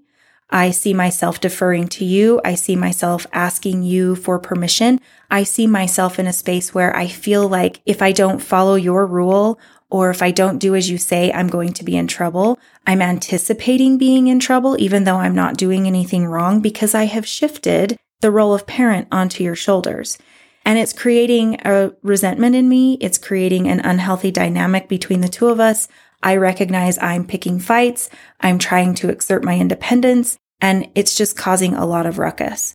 I 0.50 0.72
see 0.72 0.94
myself 0.94 1.42
deferring 1.42 1.88
to 1.90 2.06
you. 2.06 2.40
I 2.46 2.56
see 2.56 2.76
myself 2.76 3.28
asking 3.34 3.84
you 3.84 4.16
for 4.16 4.40
permission. 4.40 5.02
I 5.30 5.44
see 5.44 5.68
myself 5.68 6.20
in 6.20 6.28
a 6.28 6.34
space 6.34 6.74
where 6.74 6.96
I 6.96 7.08
feel 7.08 7.48
like 7.48 7.82
if 7.86 8.02
I 8.02 8.14
don't 8.14 8.40
follow 8.40 8.76
your 8.76 9.06
rule 9.06 9.60
or 9.90 10.10
if 10.10 10.22
I 10.22 10.32
don't 10.32 10.60
do 10.60 10.76
as 10.76 10.90
you 10.90 10.98
say, 10.98 11.32
I'm 11.32 11.48
going 11.48 11.74
to 11.74 11.84
be 11.84 11.98
in 11.98 12.08
trouble. 12.08 12.60
I'm 12.86 13.02
anticipating 13.02 13.98
being 13.98 14.28
in 14.28 14.40
trouble, 14.40 14.78
even 14.80 15.04
though 15.04 15.18
I'm 15.18 15.36
not 15.36 15.58
doing 15.58 15.86
anything 15.86 16.26
wrong 16.26 16.62
because 16.62 16.96
I 16.96 17.06
have 17.06 17.26
shifted 17.26 17.98
the 18.22 18.32
role 18.32 18.54
of 18.54 18.68
parent 18.68 19.08
onto 19.12 19.44
your 19.44 19.56
shoulders. 19.56 20.18
And 20.66 20.78
it's 20.78 20.92
creating 20.92 21.62
a 21.64 21.94
resentment 22.04 22.56
in 22.56 22.68
me. 22.68 22.98
It's 23.00 23.18
creating 23.18 23.68
an 23.68 23.80
unhealthy 23.80 24.32
dynamic 24.32 24.90
between 24.90 25.22
the 25.22 25.30
two 25.30 25.48
of 25.48 25.62
us. 25.62 25.88
I 26.24 26.36
recognize 26.36 26.98
I'm 26.98 27.26
picking 27.26 27.60
fights. 27.60 28.10
I'm 28.42 28.60
trying 28.60 28.96
to 28.96 29.10
exert 29.10 29.44
my 29.44 29.58
independence 29.58 30.38
and 30.60 30.90
it's 30.96 31.16
just 31.16 31.38
causing 31.38 31.74
a 31.74 31.86
lot 31.86 32.06
of 32.06 32.18
ruckus. 32.18 32.74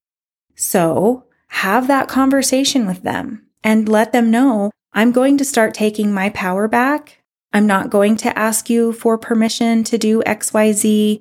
So 0.54 1.24
have 1.48 1.88
that 1.88 2.08
conversation 2.08 2.86
with 2.86 3.02
them 3.02 3.46
and 3.62 3.88
let 3.88 4.12
them 4.12 4.30
know 4.30 4.70
I'm 4.92 5.12
going 5.12 5.38
to 5.38 5.44
start 5.44 5.74
taking 5.74 6.12
my 6.12 6.30
power 6.30 6.68
back. 6.68 7.18
I'm 7.52 7.66
not 7.66 7.90
going 7.90 8.16
to 8.18 8.38
ask 8.38 8.70
you 8.70 8.92
for 8.92 9.18
permission 9.18 9.84
to 9.84 9.98
do 9.98 10.22
XYZ. 10.22 11.20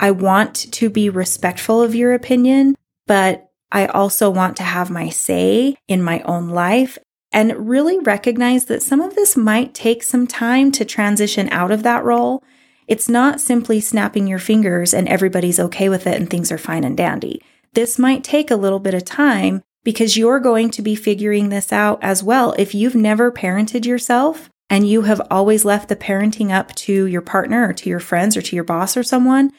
I 0.00 0.10
want 0.10 0.54
to 0.72 0.90
be 0.90 1.08
respectful 1.08 1.82
of 1.82 1.94
your 1.94 2.14
opinion, 2.14 2.74
but 3.06 3.50
I 3.70 3.86
also 3.86 4.30
want 4.30 4.56
to 4.58 4.62
have 4.62 4.90
my 4.90 5.08
say 5.08 5.76
in 5.88 6.02
my 6.02 6.20
own 6.22 6.48
life 6.48 6.98
and 7.34 7.68
really 7.68 7.98
recognize 7.98 8.66
that 8.66 8.82
some 8.82 9.00
of 9.00 9.16
this 9.16 9.36
might 9.36 9.74
take 9.74 10.04
some 10.04 10.24
time 10.24 10.70
to 10.70 10.84
transition 10.84 11.48
out 11.50 11.72
of 11.72 11.82
that 11.82 12.04
role. 12.04 12.44
It's 12.86 13.08
not 13.08 13.40
simply 13.40 13.80
snapping 13.80 14.28
your 14.28 14.38
fingers 14.38 14.94
and 14.94 15.08
everybody's 15.08 15.58
okay 15.58 15.88
with 15.88 16.06
it 16.06 16.14
and 16.14 16.30
things 16.30 16.52
are 16.52 16.58
fine 16.58 16.84
and 16.84 16.96
dandy. 16.96 17.42
This 17.72 17.98
might 17.98 18.22
take 18.22 18.52
a 18.52 18.56
little 18.56 18.78
bit 18.78 18.94
of 18.94 19.04
time 19.04 19.62
because 19.82 20.16
you're 20.16 20.38
going 20.38 20.70
to 20.70 20.80
be 20.80 20.94
figuring 20.94 21.48
this 21.48 21.72
out 21.72 21.98
as 22.02 22.22
well. 22.22 22.54
If 22.56 22.72
you've 22.72 22.94
never 22.94 23.32
parented 23.32 23.84
yourself 23.84 24.48
and 24.70 24.88
you 24.88 25.02
have 25.02 25.20
always 25.28 25.64
left 25.64 25.88
the 25.88 25.96
parenting 25.96 26.52
up 26.52 26.72
to 26.76 27.06
your 27.06 27.20
partner 27.20 27.68
or 27.68 27.72
to 27.72 27.90
your 27.90 28.00
friends 28.00 28.36
or 28.36 28.42
to 28.42 28.54
your 28.54 28.64
boss 28.64 28.96
or 28.96 29.02
someone, 29.02 29.50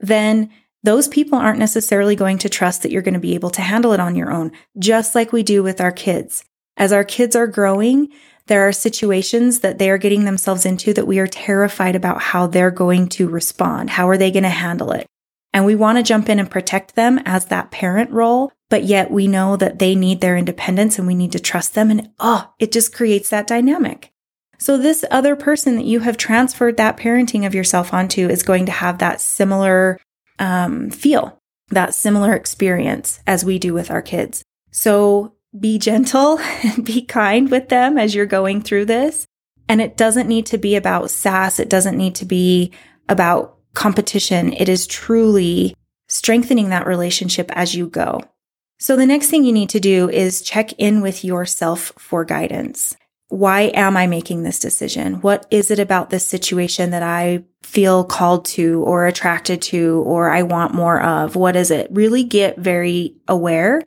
then 0.00 0.48
those 0.82 1.08
people 1.08 1.38
aren't 1.38 1.58
necessarily 1.58 2.16
going 2.16 2.38
to 2.38 2.48
trust 2.48 2.82
that 2.82 2.90
you're 2.90 3.02
going 3.02 3.12
to 3.12 3.20
be 3.20 3.34
able 3.34 3.50
to 3.50 3.60
handle 3.60 3.92
it 3.92 4.00
on 4.00 4.16
your 4.16 4.32
own, 4.32 4.50
just 4.78 5.14
like 5.14 5.30
we 5.30 5.42
do 5.42 5.62
with 5.62 5.78
our 5.78 5.92
kids. 5.92 6.44
As 6.78 6.92
our 6.92 7.04
kids 7.04 7.36
are 7.36 7.48
growing, 7.48 8.08
there 8.46 8.66
are 8.66 8.72
situations 8.72 9.60
that 9.60 9.78
they 9.78 9.90
are 9.90 9.98
getting 9.98 10.24
themselves 10.24 10.64
into 10.64 10.94
that 10.94 11.06
we 11.06 11.18
are 11.18 11.26
terrified 11.26 11.94
about 11.94 12.22
how 12.22 12.46
they're 12.46 12.70
going 12.70 13.08
to 13.10 13.28
respond. 13.28 13.90
How 13.90 14.08
are 14.08 14.16
they 14.16 14.30
going 14.30 14.44
to 14.44 14.48
handle 14.48 14.92
it? 14.92 15.06
And 15.52 15.66
we 15.66 15.74
want 15.74 15.98
to 15.98 16.04
jump 16.04 16.28
in 16.28 16.38
and 16.38 16.50
protect 16.50 16.94
them 16.94 17.20
as 17.26 17.46
that 17.46 17.70
parent 17.70 18.10
role, 18.10 18.52
but 18.70 18.84
yet 18.84 19.10
we 19.10 19.26
know 19.26 19.56
that 19.56 19.78
they 19.78 19.94
need 19.94 20.20
their 20.20 20.36
independence 20.36 20.98
and 20.98 21.06
we 21.06 21.14
need 21.14 21.32
to 21.32 21.40
trust 21.40 21.74
them. 21.74 21.90
And 21.90 22.10
oh, 22.20 22.50
it 22.58 22.70
just 22.72 22.94
creates 22.94 23.28
that 23.30 23.46
dynamic. 23.46 24.10
So 24.58 24.76
this 24.76 25.04
other 25.10 25.36
person 25.36 25.76
that 25.76 25.84
you 25.84 26.00
have 26.00 26.16
transferred 26.16 26.76
that 26.76 26.96
parenting 26.96 27.46
of 27.46 27.54
yourself 27.54 27.92
onto 27.92 28.28
is 28.28 28.42
going 28.42 28.66
to 28.66 28.72
have 28.72 28.98
that 28.98 29.20
similar 29.20 29.98
um, 30.38 30.90
feel, 30.90 31.38
that 31.70 31.94
similar 31.94 32.34
experience 32.34 33.20
as 33.26 33.44
we 33.44 33.58
do 33.58 33.74
with 33.74 33.90
our 33.90 34.02
kids. 34.02 34.42
So 34.70 35.34
be 35.58 35.78
gentle 35.78 36.38
and 36.38 36.84
be 36.84 37.02
kind 37.02 37.50
with 37.50 37.68
them 37.68 37.98
as 37.98 38.14
you're 38.14 38.26
going 38.26 38.62
through 38.62 38.86
this. 38.86 39.26
And 39.68 39.80
it 39.80 39.96
doesn't 39.96 40.28
need 40.28 40.46
to 40.46 40.58
be 40.58 40.76
about 40.76 41.10
sass. 41.10 41.60
It 41.60 41.68
doesn't 41.68 41.96
need 41.96 42.14
to 42.16 42.24
be 42.24 42.72
about 43.08 43.56
competition. 43.74 44.52
It 44.52 44.68
is 44.68 44.86
truly 44.86 45.74
strengthening 46.08 46.70
that 46.70 46.86
relationship 46.86 47.50
as 47.52 47.74
you 47.74 47.86
go. 47.86 48.22
So 48.78 48.96
the 48.96 49.06
next 49.06 49.28
thing 49.28 49.44
you 49.44 49.52
need 49.52 49.70
to 49.70 49.80
do 49.80 50.08
is 50.08 50.42
check 50.42 50.72
in 50.74 51.00
with 51.00 51.24
yourself 51.24 51.92
for 51.98 52.24
guidance. 52.24 52.96
Why 53.28 53.72
am 53.74 53.96
I 53.96 54.06
making 54.06 54.42
this 54.42 54.58
decision? 54.58 55.20
What 55.20 55.46
is 55.50 55.70
it 55.70 55.78
about 55.78 56.08
this 56.08 56.26
situation 56.26 56.90
that 56.90 57.02
I 57.02 57.44
feel 57.62 58.04
called 58.04 58.46
to 58.46 58.82
or 58.84 59.06
attracted 59.06 59.60
to 59.62 60.02
or 60.06 60.30
I 60.30 60.42
want 60.42 60.74
more 60.74 61.02
of? 61.02 61.36
What 61.36 61.56
is 61.56 61.70
it? 61.70 61.88
Really 61.90 62.24
get 62.24 62.56
very 62.56 63.16
aware. 63.26 63.82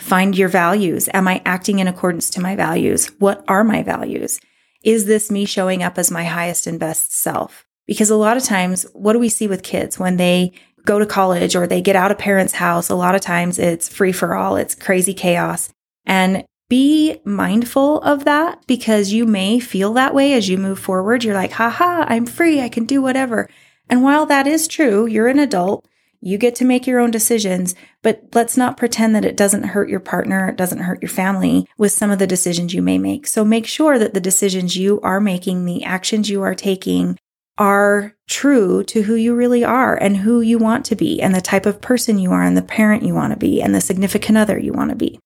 Find 0.00 0.36
your 0.36 0.48
values. 0.48 1.08
Am 1.12 1.28
I 1.28 1.42
acting 1.44 1.78
in 1.78 1.86
accordance 1.86 2.30
to 2.30 2.40
my 2.40 2.56
values? 2.56 3.06
What 3.18 3.44
are 3.46 3.62
my 3.62 3.82
values? 3.82 4.40
Is 4.82 5.04
this 5.04 5.30
me 5.30 5.44
showing 5.44 5.82
up 5.82 5.98
as 5.98 6.10
my 6.10 6.24
highest 6.24 6.66
and 6.66 6.80
best 6.80 7.14
self? 7.14 7.66
Because 7.86 8.08
a 8.08 8.16
lot 8.16 8.36
of 8.36 8.42
times, 8.42 8.86
what 8.94 9.12
do 9.12 9.18
we 9.18 9.28
see 9.28 9.46
with 9.46 9.62
kids 9.62 9.98
when 9.98 10.16
they 10.16 10.52
go 10.86 10.98
to 10.98 11.06
college 11.06 11.54
or 11.54 11.66
they 11.66 11.82
get 11.82 11.96
out 11.96 12.10
of 12.10 12.18
parents' 12.18 12.54
house, 12.54 12.88
a 12.88 12.94
lot 12.94 13.14
of 13.14 13.20
times 13.20 13.58
it's 13.58 13.88
free 13.88 14.12
for 14.12 14.34
all, 14.34 14.56
it's 14.56 14.74
crazy 14.74 15.12
chaos. 15.12 15.70
And 16.06 16.44
be 16.70 17.20
mindful 17.24 18.00
of 18.00 18.24
that 18.24 18.64
because 18.66 19.12
you 19.12 19.26
may 19.26 19.60
feel 19.60 19.92
that 19.94 20.14
way 20.14 20.32
as 20.32 20.48
you 20.48 20.56
move 20.56 20.78
forward. 20.78 21.24
You're 21.24 21.34
like, 21.34 21.52
haha, 21.52 22.06
I'm 22.08 22.24
free, 22.24 22.60
I 22.60 22.68
can 22.68 22.84
do 22.84 23.02
whatever. 23.02 23.50
And 23.88 24.02
while 24.02 24.24
that 24.26 24.46
is 24.46 24.68
true, 24.68 25.04
you're 25.06 25.28
an 25.28 25.40
adult, 25.40 25.84
you 26.20 26.36
get 26.36 26.54
to 26.56 26.64
make 26.64 26.86
your 26.86 27.00
own 27.00 27.10
decisions, 27.10 27.74
but 28.02 28.24
let's 28.34 28.56
not 28.56 28.76
pretend 28.76 29.14
that 29.14 29.24
it 29.24 29.36
doesn't 29.36 29.62
hurt 29.62 29.88
your 29.88 30.00
partner, 30.00 30.48
it 30.48 30.56
doesn't 30.56 30.80
hurt 30.80 31.00
your 31.00 31.08
family 31.08 31.66
with 31.78 31.92
some 31.92 32.10
of 32.10 32.18
the 32.18 32.26
decisions 32.26 32.74
you 32.74 32.82
may 32.82 32.98
make. 32.98 33.26
So 33.26 33.44
make 33.44 33.66
sure 33.66 33.98
that 33.98 34.12
the 34.12 34.20
decisions 34.20 34.76
you 34.76 35.00
are 35.00 35.20
making, 35.20 35.64
the 35.64 35.82
actions 35.84 36.28
you 36.28 36.42
are 36.42 36.54
taking 36.54 37.18
are 37.56 38.16
true 38.26 38.82
to 38.84 39.02
who 39.02 39.14
you 39.14 39.34
really 39.34 39.64
are 39.64 39.94
and 39.94 40.18
who 40.18 40.40
you 40.40 40.58
want 40.58 40.84
to 40.86 40.96
be 40.96 41.20
and 41.20 41.34
the 41.34 41.40
type 41.40 41.66
of 41.66 41.80
person 41.80 42.18
you 42.18 42.32
are 42.32 42.42
and 42.42 42.56
the 42.56 42.62
parent 42.62 43.02
you 43.02 43.14
want 43.14 43.32
to 43.32 43.38
be 43.38 43.60
and 43.60 43.74
the 43.74 43.80
significant 43.80 44.38
other 44.38 44.58
you 44.58 44.72
want 44.72 44.90
to 44.90 44.96
be. 44.96 45.18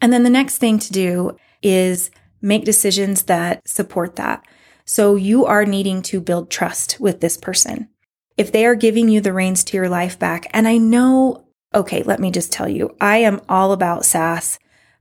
And 0.00 0.12
then 0.12 0.24
the 0.24 0.30
next 0.30 0.58
thing 0.58 0.78
to 0.80 0.92
do 0.92 1.36
is 1.62 2.10
make 2.42 2.64
decisions 2.64 3.24
that 3.24 3.66
support 3.68 4.16
that. 4.16 4.44
So 4.84 5.16
you 5.16 5.44
are 5.46 5.64
needing 5.64 6.02
to 6.02 6.20
build 6.20 6.50
trust 6.50 6.98
with 7.00 7.20
this 7.20 7.36
person. 7.36 7.88
If 8.36 8.52
they 8.52 8.66
are 8.66 8.74
giving 8.74 9.08
you 9.08 9.20
the 9.20 9.32
reins 9.32 9.64
to 9.64 9.76
your 9.76 9.88
life 9.88 10.18
back, 10.18 10.46
and 10.50 10.68
I 10.68 10.76
know, 10.76 11.46
okay, 11.74 12.02
let 12.02 12.20
me 12.20 12.30
just 12.30 12.52
tell 12.52 12.68
you, 12.68 12.94
I 13.00 13.18
am 13.18 13.40
all 13.48 13.72
about 13.72 14.04
sass. 14.04 14.58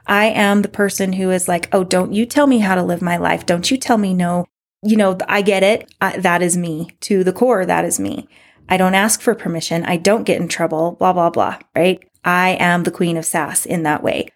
I 0.08 0.25
am 0.25 0.62
the 0.62 0.70
person 0.70 1.13
who 1.13 1.32
is 1.32 1.48
like, 1.48 1.68
oh, 1.74 1.84
don't 1.84 2.13
you 2.13 2.25
tell 2.25 2.48
me 2.48 2.60
how 2.60 2.75
to 2.75 2.84
live 2.84 3.01
my 3.01 3.18
life. 3.18 3.46
Don't 3.46 3.70
you 3.70 3.77
tell 3.77 3.98
me 3.98 4.13
no 4.13 4.46
you 4.86 4.96
know, 4.96 5.18
I 5.27 5.42
get 5.42 5.63
it. 5.63 5.92
I, 6.00 6.18
that 6.18 6.44
is 6.44 6.56
me 6.56 6.96
to 7.01 7.24
the 7.24 7.34
core. 7.34 7.65
That 7.65 7.86
is 7.86 8.00
me. 8.00 8.30
I 8.70 8.77
don't 8.77 8.94
ask 8.94 9.20
for 9.20 9.34
permission. 9.34 9.84
I 9.84 9.98
don't 9.98 10.24
get 10.24 10.39
in 10.39 10.48
trouble, 10.48 10.94
blah, 10.94 11.12
blah, 11.12 11.32
blah, 11.32 11.58
right? 11.75 12.08
I 12.24 12.51
am 12.60 12.84
the 12.84 12.92
queen 12.92 13.18
of 13.18 13.25
sass 13.25 13.65
in 13.65 13.84
that 13.84 14.04
way. 14.04 14.27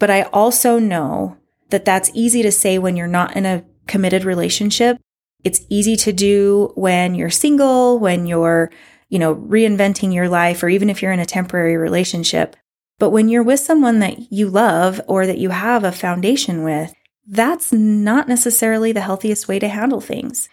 But 0.00 0.10
I 0.10 0.22
also 0.22 0.80
know 0.80 1.36
that 1.70 1.84
that's 1.84 2.10
easy 2.14 2.42
to 2.42 2.52
say 2.52 2.78
when 2.78 2.96
you're 2.96 3.06
not 3.06 3.36
in 3.36 3.46
a 3.46 3.64
committed 3.86 4.24
relationship. 4.24 4.98
It's 5.44 5.64
easy 5.68 5.96
to 5.96 6.12
do 6.12 6.72
when 6.74 7.14
you're 7.14 7.30
single, 7.30 7.98
when 7.98 8.26
you're, 8.26 8.70
you 9.08 9.18
know, 9.18 9.34
reinventing 9.34 10.14
your 10.14 10.28
life, 10.28 10.62
or 10.62 10.68
even 10.68 10.88
if 10.88 11.02
you're 11.02 11.12
in 11.12 11.20
a 11.20 11.26
temporary 11.26 11.76
relationship. 11.76 12.56
But 12.98 13.10
when 13.10 13.28
you're 13.28 13.42
with 13.42 13.60
someone 13.60 13.98
that 13.98 14.32
you 14.32 14.48
love 14.48 15.00
or 15.08 15.26
that 15.26 15.38
you 15.38 15.50
have 15.50 15.82
a 15.82 15.92
foundation 15.92 16.62
with, 16.62 16.94
that's 17.26 17.72
not 17.72 18.28
necessarily 18.28 18.92
the 18.92 19.00
healthiest 19.00 19.48
way 19.48 19.58
to 19.58 19.68
handle 19.68 20.00
things. 20.00 20.48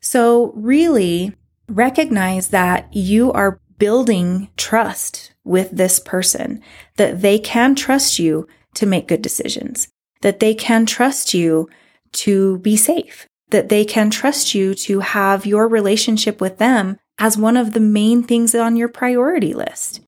So, 0.00 0.52
really 0.54 1.34
recognize 1.68 2.48
that 2.48 2.94
you 2.94 3.32
are 3.32 3.60
building 3.78 4.50
trust 4.56 5.32
with 5.44 5.70
this 5.70 5.98
person, 5.98 6.62
that 6.96 7.22
they 7.22 7.38
can 7.38 7.74
trust 7.74 8.18
you 8.18 8.46
to 8.74 8.86
make 8.86 9.08
good 9.08 9.22
decisions, 9.22 9.88
that 10.20 10.40
they 10.40 10.54
can 10.54 10.86
trust 10.86 11.34
you 11.34 11.68
to 12.12 12.58
be 12.58 12.76
safe, 12.76 13.26
that 13.50 13.68
they 13.68 13.84
can 13.84 14.10
trust 14.10 14.54
you 14.54 14.74
to 14.74 15.00
have 15.00 15.46
your 15.46 15.68
relationship 15.68 16.40
with 16.40 16.58
them 16.58 16.98
as 17.18 17.38
one 17.38 17.56
of 17.56 17.72
the 17.72 17.80
main 17.80 18.22
things 18.22 18.54
on 18.54 18.76
your 18.76 18.88
priority 18.88 19.54
list. 19.54 20.00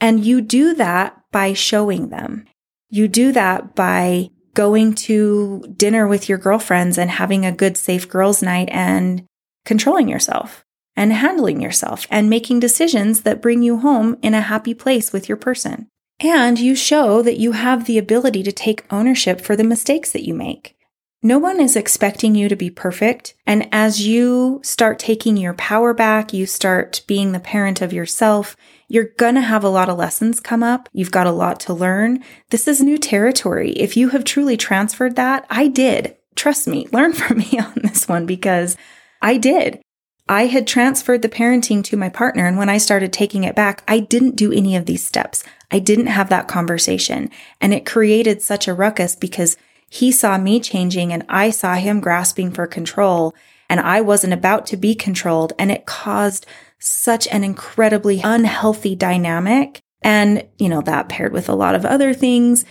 And 0.00 0.24
you 0.24 0.40
do 0.40 0.74
that 0.74 1.20
by 1.30 1.52
showing 1.52 2.08
them. 2.08 2.46
You 2.90 3.08
do 3.08 3.32
that 3.32 3.74
by 3.74 4.30
going 4.54 4.94
to 4.94 5.64
dinner 5.76 6.06
with 6.06 6.28
your 6.28 6.38
girlfriends 6.38 6.98
and 6.98 7.10
having 7.10 7.46
a 7.46 7.52
good, 7.52 7.76
safe 7.76 8.08
girls' 8.08 8.42
night 8.42 8.68
and 8.70 9.24
controlling 9.64 10.08
yourself 10.08 10.64
and 10.94 11.12
handling 11.12 11.60
yourself 11.60 12.06
and 12.10 12.28
making 12.28 12.60
decisions 12.60 13.22
that 13.22 13.40
bring 13.40 13.62
you 13.62 13.78
home 13.78 14.18
in 14.22 14.34
a 14.34 14.42
happy 14.42 14.74
place 14.74 15.12
with 15.12 15.28
your 15.28 15.36
person. 15.36 15.88
And 16.20 16.58
you 16.58 16.76
show 16.76 17.22
that 17.22 17.38
you 17.38 17.52
have 17.52 17.86
the 17.86 17.98
ability 17.98 18.42
to 18.42 18.52
take 18.52 18.84
ownership 18.90 19.40
for 19.40 19.56
the 19.56 19.64
mistakes 19.64 20.12
that 20.12 20.26
you 20.26 20.34
make. 20.34 20.76
No 21.24 21.38
one 21.38 21.60
is 21.60 21.76
expecting 21.76 22.34
you 22.34 22.48
to 22.48 22.56
be 22.56 22.68
perfect. 22.68 23.34
And 23.46 23.68
as 23.70 24.04
you 24.04 24.60
start 24.64 24.98
taking 24.98 25.36
your 25.36 25.54
power 25.54 25.94
back, 25.94 26.32
you 26.32 26.46
start 26.46 27.02
being 27.06 27.30
the 27.30 27.38
parent 27.38 27.80
of 27.80 27.92
yourself, 27.92 28.56
you're 28.88 29.12
going 29.16 29.36
to 29.36 29.40
have 29.40 29.62
a 29.62 29.68
lot 29.68 29.88
of 29.88 29.96
lessons 29.96 30.40
come 30.40 30.64
up. 30.64 30.88
You've 30.92 31.12
got 31.12 31.28
a 31.28 31.32
lot 31.32 31.60
to 31.60 31.72
learn. 31.72 32.24
This 32.50 32.66
is 32.66 32.80
new 32.80 32.98
territory. 32.98 33.70
If 33.70 33.96
you 33.96 34.08
have 34.08 34.24
truly 34.24 34.56
transferred 34.56 35.14
that, 35.14 35.46
I 35.48 35.68
did. 35.68 36.16
Trust 36.34 36.66
me, 36.66 36.88
learn 36.92 37.12
from 37.12 37.38
me 37.38 37.56
on 37.56 37.74
this 37.76 38.08
one 38.08 38.26
because 38.26 38.76
I 39.22 39.36
did. 39.36 39.80
I 40.28 40.46
had 40.46 40.66
transferred 40.66 41.22
the 41.22 41.28
parenting 41.28 41.84
to 41.84 41.96
my 41.96 42.08
partner. 42.08 42.46
And 42.48 42.58
when 42.58 42.68
I 42.68 42.78
started 42.78 43.12
taking 43.12 43.44
it 43.44 43.54
back, 43.54 43.84
I 43.86 44.00
didn't 44.00 44.34
do 44.34 44.52
any 44.52 44.74
of 44.74 44.86
these 44.86 45.06
steps. 45.06 45.44
I 45.70 45.78
didn't 45.78 46.06
have 46.06 46.30
that 46.30 46.48
conversation. 46.48 47.30
And 47.60 47.72
it 47.72 47.86
created 47.86 48.42
such 48.42 48.66
a 48.66 48.74
ruckus 48.74 49.14
because 49.14 49.56
he 49.92 50.10
saw 50.10 50.38
me 50.38 50.58
changing 50.58 51.12
and 51.12 51.22
I 51.28 51.50
saw 51.50 51.74
him 51.74 52.00
grasping 52.00 52.50
for 52.50 52.66
control 52.66 53.34
and 53.68 53.78
I 53.78 54.00
wasn't 54.00 54.32
about 54.32 54.64
to 54.68 54.78
be 54.78 54.94
controlled. 54.94 55.52
And 55.58 55.70
it 55.70 55.84
caused 55.84 56.46
such 56.78 57.28
an 57.28 57.44
incredibly 57.44 58.22
unhealthy 58.24 58.96
dynamic. 58.96 59.82
And, 60.00 60.48
you 60.56 60.70
know, 60.70 60.80
that 60.80 61.10
paired 61.10 61.34
with 61.34 61.50
a 61.50 61.54
lot 61.54 61.74
of 61.74 61.84
other 61.84 62.14
things, 62.14 62.64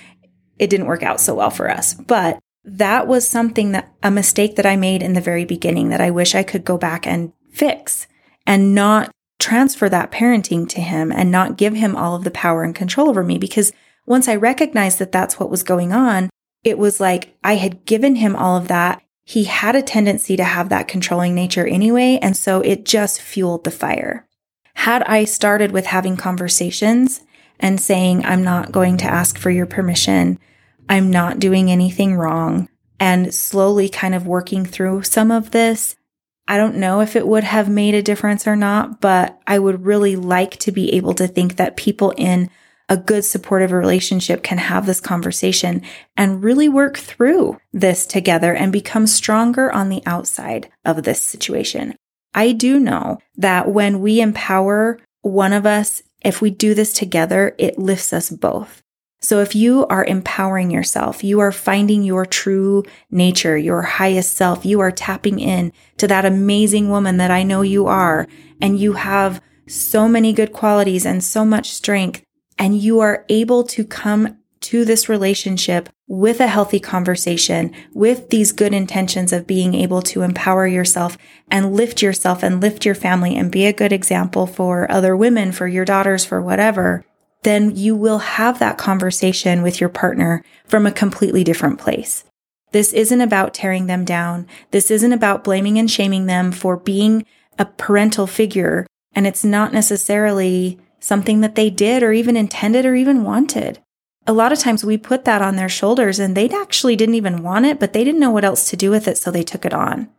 it 0.58 0.72
didn't 0.72 0.88
work 0.88 1.04
out 1.04 1.22
so 1.22 1.36
well 1.36 1.52
for 1.52 1.70
us. 1.70 1.94
But 1.94 2.40
that 2.64 3.06
was 3.06 3.28
something 3.28 3.72
that 3.74 3.94
a 4.02 4.10
mistake 4.10 4.56
that 4.56 4.66
I 4.66 4.76
made 4.76 5.04
in 5.04 5.14
the 5.14 5.22
very 5.22 5.46
beginning 5.46 5.90
that 5.90 6.02
I 6.02 6.10
wish 6.10 6.34
I 6.34 6.42
could 6.42 6.66
go 6.66 6.80
back 6.80 7.06
and 7.06 7.34
fix 7.52 8.08
and 8.48 8.74
not 8.74 9.12
transfer 9.38 9.88
that 9.90 10.12
parenting 10.12 10.68
to 10.70 10.82
him 10.82 11.12
and 11.12 11.30
not 11.30 11.56
give 11.56 11.76
him 11.76 11.96
all 11.96 12.16
of 12.16 12.24
the 12.24 12.32
power 12.32 12.64
and 12.64 12.74
control 12.74 13.10
over 13.10 13.24
me. 13.24 13.38
Because 13.38 13.72
once 14.08 14.28
I 14.28 14.36
recognized 14.36 14.98
that 14.98 15.12
that's 15.12 15.40
what 15.40 15.52
was 15.52 15.62
going 15.62 15.94
on, 15.94 16.32
it 16.64 16.78
was 16.78 17.00
like 17.00 17.38
I 17.44 17.56
had 17.56 17.86
given 17.86 18.16
him 18.16 18.36
all 18.36 18.58
of 18.58 18.68
that. 18.68 19.02
He 19.24 19.46
had 19.46 19.76
a 19.76 19.82
tendency 19.82 20.36
to 20.38 20.44
have 20.44 20.70
that 20.70 20.88
controlling 20.88 21.36
nature 21.36 21.66
anyway. 21.66 22.20
And 22.22 22.36
so 22.36 22.62
it 22.62 22.86
just 22.86 23.22
fueled 23.22 23.64
the 23.64 23.72
fire. 23.72 24.28
Had 24.76 25.04
I 25.04 25.26
started 25.26 25.72
with 25.72 25.86
having 25.86 26.18
conversations 26.18 27.22
and 27.60 27.80
saying, 27.80 28.26
I'm 28.26 28.44
not 28.44 28.72
going 28.72 28.98
to 28.98 29.06
ask 29.06 29.38
for 29.38 29.52
your 29.52 29.66
permission. 29.66 30.40
I'm 30.90 31.12
not 31.12 31.40
doing 31.40 31.72
anything 31.72 32.16
wrong 32.16 32.68
and 33.00 33.34
slowly 33.34 33.90
kind 33.90 34.14
of 34.14 34.28
working 34.28 34.66
through 34.66 35.04
some 35.04 35.32
of 35.32 35.52
this. 35.52 35.96
I 36.48 36.58
don't 36.58 36.76
know 36.76 37.02
if 37.02 37.16
it 37.16 37.28
would 37.28 37.44
have 37.44 37.70
made 37.70 37.96
a 37.96 38.02
difference 38.02 38.46
or 38.48 38.56
not, 38.56 39.00
but 39.00 39.40
I 39.48 39.58
would 39.58 39.86
really 39.86 40.16
like 40.16 40.58
to 40.58 40.72
be 40.72 40.94
able 40.94 41.14
to 41.14 41.28
think 41.28 41.56
that 41.56 41.78
people 41.78 42.14
in 42.18 42.50
a 42.92 42.98
good 42.98 43.24
supportive 43.24 43.72
relationship 43.72 44.44
can 44.44 44.58
have 44.58 44.86
this 44.86 45.00
conversation 45.00 45.82
and 46.18 46.44
really 46.44 46.68
work 46.68 46.98
through 46.98 47.58
this 47.72 48.06
together 48.06 48.54
and 48.54 48.74
become 48.74 49.08
stronger 49.08 49.72
on 49.72 49.88
the 49.88 50.04
outside 50.06 50.70
of 50.84 51.04
this 51.04 51.22
situation. 51.22 51.96
I 52.36 52.52
do 52.52 52.82
know 52.82 53.20
that 53.38 53.70
when 53.70 54.02
we 54.02 54.20
empower 54.20 55.00
one 55.22 55.54
of 55.54 55.66
us, 55.66 56.04
if 56.22 56.42
we 56.42 56.50
do 56.50 56.74
this 56.74 56.92
together, 56.92 57.56
it 57.58 57.80
lifts 57.80 58.12
us 58.12 58.30
both. 58.30 58.84
So 59.22 59.40
if 59.40 59.56
you 59.56 59.88
are 59.88 60.04
empowering 60.04 60.70
yourself, 60.70 61.24
you 61.24 61.40
are 61.40 61.54
finding 61.54 62.04
your 62.04 62.26
true 62.26 62.84
nature, 63.10 63.58
your 63.58 63.84
highest 63.84 64.36
self, 64.36 64.66
you 64.66 64.82
are 64.82 64.92
tapping 64.92 65.40
in 65.40 65.72
to 65.96 66.08
that 66.08 66.26
amazing 66.26 66.90
woman 66.90 67.16
that 67.18 67.32
I 67.32 67.44
know 67.44 67.62
you 67.62 67.88
are, 67.88 68.28
and 68.60 68.78
you 68.78 68.94
have 68.94 69.42
so 69.66 70.10
many 70.10 70.34
good 70.34 70.52
qualities 70.52 71.06
and 71.06 71.24
so 71.24 71.46
much 71.46 71.72
strength 71.72 72.26
and 72.62 72.80
you 72.80 73.00
are 73.00 73.26
able 73.28 73.64
to 73.64 73.84
come 73.84 74.38
to 74.60 74.86
this 74.86 75.10
relationship 75.10 75.90
with 76.08 76.40
a 76.40 76.46
healthy 76.46 76.80
conversation, 76.80 77.74
with 77.92 78.30
these 78.30 78.52
good 78.52 78.72
intentions 78.72 79.34
of 79.34 79.48
being 79.48 79.74
able 79.74 80.04
to 80.04 80.22
empower 80.22 80.68
yourself 80.68 81.18
and 81.50 81.74
lift 81.74 82.04
yourself 82.04 82.44
and 82.44 82.62
lift 82.62 82.86
your 82.86 82.94
family 82.94 83.36
and 83.36 83.52
be 83.52 83.66
a 83.66 83.74
good 83.74 83.92
example 83.92 84.46
for 84.46 84.90
other 84.92 85.18
women, 85.18 85.52
for 85.52 85.68
your 85.68 85.84
daughters, 85.86 86.24
for 86.24 86.40
whatever, 86.40 87.04
then 87.42 87.76
you 87.76 87.96
will 87.96 88.20
have 88.20 88.60
that 88.60 88.78
conversation 88.78 89.64
with 89.64 89.82
your 89.82 89.90
partner 89.90 90.44
from 90.64 90.86
a 90.86 90.92
completely 90.92 91.44
different 91.44 91.80
place. 91.80 92.26
This 92.74 92.94
isn't 92.94 93.22
about 93.22 93.56
tearing 93.56 93.88
them 93.88 94.06
down. 94.06 94.46
This 94.70 94.92
isn't 94.92 95.14
about 95.14 95.44
blaming 95.44 95.80
and 95.80 95.90
shaming 95.90 96.28
them 96.28 96.52
for 96.52 96.78
being 96.78 97.26
a 97.58 97.66
parental 97.66 98.28
figure. 98.28 98.86
And 99.14 99.26
it's 99.26 99.44
not 99.44 99.74
necessarily 99.74 100.80
something 101.02 101.42
that 101.42 101.56
they 101.56 101.70
did 101.70 102.04
or 102.04 102.14
even 102.14 102.38
intended 102.38 102.86
or 102.86 102.96
even 102.96 103.24
wanted. 103.26 103.80
A 104.28 104.34
lot 104.34 104.54
of 104.54 104.60
times 104.60 104.86
we 104.86 104.98
put 104.98 105.26
that 105.26 105.42
on 105.42 105.56
their 105.56 105.68
shoulders 105.68 106.20
and 106.20 106.38
they 106.38 106.48
actually 106.50 106.96
didn't 106.96 107.16
even 107.16 107.44
want 107.44 107.66
it, 107.66 107.80
but 107.80 107.92
they 107.92 108.04
didn't 108.04 108.20
know 108.22 108.32
what 108.32 108.46
else 108.46 108.70
to 108.70 108.78
do 108.78 108.90
with 108.90 109.08
it, 109.08 109.18
so 109.18 109.32
they 109.32 109.44
took 109.44 109.66
it 109.66 109.74
on. 109.74 110.10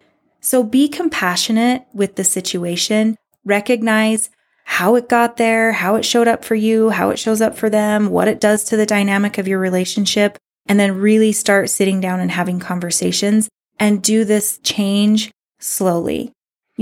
So 0.41 0.65
be 0.65 0.89
compassionate 0.89 1.87
with 1.95 2.17
the 2.17 2.25
situation, 2.25 3.17
recognize 3.45 4.29
how 4.65 4.97
it 4.97 5.09
got 5.09 5.37
there, 5.37 5.73
how 5.73 5.95
it 5.95 6.05
showed 6.05 6.27
up 6.27 6.45
for 6.45 6.57
you, 6.57 6.91
how 6.91 7.11
it 7.11 7.19
shows 7.19 7.41
up 7.41 7.57
for 7.57 7.71
them, 7.71 8.11
what 8.11 8.29
it 8.29 8.41
does 8.41 8.65
to 8.65 8.77
the 8.77 8.87
dynamic 8.87 9.39
of 9.39 9.47
your 9.47 9.61
relationship, 9.61 10.37
and 10.67 10.81
then 10.81 10.99
really 10.99 11.33
start 11.33 11.71
sitting 11.71 12.01
down 12.01 12.21
and 12.21 12.31
having 12.31 12.59
conversations 12.59 13.49
and 13.79 14.03
do 14.03 14.25
this 14.25 14.59
change 14.59 15.31
slowly. 15.59 16.33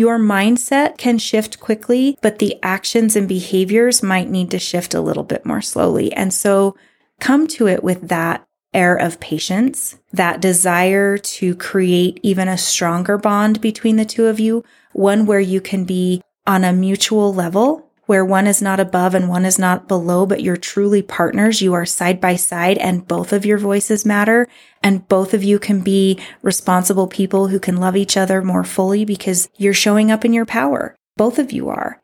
Your 0.01 0.19
mindset 0.19 0.97
can 0.97 1.19
shift 1.19 1.61
quickly, 1.61 2.17
but 2.23 2.39
the 2.39 2.57
actions 2.63 3.17
and 3.17 3.29
behaviors 3.29 4.03
might 4.03 4.31
need 4.31 4.51
to 4.53 4.59
shift 4.59 4.95
a 4.95 5.01
little 5.03 5.25
bit 5.25 5.45
more 5.45 5.61
slowly. 5.61 6.11
And 6.15 6.33
so 6.33 6.75
come 7.21 7.47
to 7.49 7.69
it 7.69 7.85
with 7.85 8.09
that 8.09 8.47
air 8.73 8.97
of 8.97 9.21
patience, 9.21 9.99
that 10.11 10.41
desire 10.41 11.19
to 11.19 11.55
create 11.55 12.19
even 12.23 12.49
a 12.49 12.57
stronger 12.57 13.19
bond 13.19 13.61
between 13.61 13.97
the 13.97 14.07
two 14.07 14.25
of 14.25 14.41
you, 14.41 14.65
one 14.93 15.27
where 15.27 15.39
you 15.39 15.61
can 15.61 15.85
be 15.85 16.23
on 16.47 16.65
a 16.65 16.73
mutual 16.73 17.35
level 17.35 17.90
where 18.11 18.25
one 18.25 18.49
is 18.49 18.61
not 18.61 18.81
above 18.81 19.15
and 19.15 19.29
one 19.29 19.45
is 19.45 19.57
not 19.57 19.87
below, 19.87 20.27
but 20.27 20.43
you're 20.43 20.57
truly 20.57 21.01
partners. 21.01 21.63
You 21.63 21.75
are 21.75 21.87
side 21.87 22.21
by 22.21 22.35
side 22.35 22.77
and 22.79 23.07
both 23.07 23.33
of 23.33 23.47
your 23.47 23.57
voices 23.57 24.05
matter. 24.05 24.49
And 24.83 25.07
both 25.07 25.33
of 25.33 25.45
you 25.45 25.61
can 25.61 25.81
be 25.81 26.19
responsible 26.43 27.07
people 27.07 27.47
who 27.47 27.61
can 27.61 27.77
love 27.77 27.97
each 27.97 28.17
other 28.17 28.43
more 28.43 28.65
fully 28.65 29.05
because 29.05 29.49
you're 29.57 29.73
showing 29.73 30.11
up 30.11 30.25
in 30.25 30.33
your 30.33 30.45
power. 30.45 30.97
Both 31.17 31.39
of 31.39 31.53
you 31.53 31.69
are. 31.69 32.01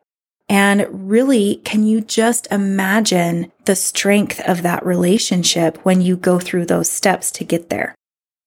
And 0.47 0.87
really, 1.09 1.57
can 1.65 1.83
you 1.85 1.99
just 1.99 2.47
imagine 2.51 3.51
the 3.65 3.75
strength 3.75 4.39
of 4.47 4.61
that 4.61 4.85
relationship 4.85 5.77
when 5.83 5.99
you 5.99 6.15
go 6.15 6.39
through 6.39 6.67
those 6.67 6.89
steps 6.89 7.31
to 7.31 7.43
get 7.43 7.69
there? 7.69 7.93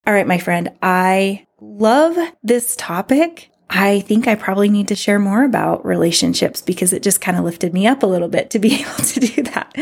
All 0.07 0.15
right, 0.15 0.25
my 0.25 0.39
friend, 0.39 0.71
I 0.81 1.45
love 1.59 2.17
this 2.41 2.75
topic. 2.75 3.50
I 3.73 4.01
think 4.01 4.27
I 4.27 4.35
probably 4.35 4.69
need 4.69 4.89
to 4.89 4.95
share 4.95 5.17
more 5.17 5.45
about 5.45 5.85
relationships 5.85 6.61
because 6.61 6.91
it 6.91 7.01
just 7.01 7.21
kind 7.21 7.37
of 7.37 7.45
lifted 7.45 7.73
me 7.73 7.87
up 7.87 8.03
a 8.03 8.07
little 8.07 8.27
bit 8.27 8.49
to 8.51 8.59
be 8.59 8.75
able 8.81 9.03
to 9.05 9.19
do 9.19 9.43
that. 9.43 9.73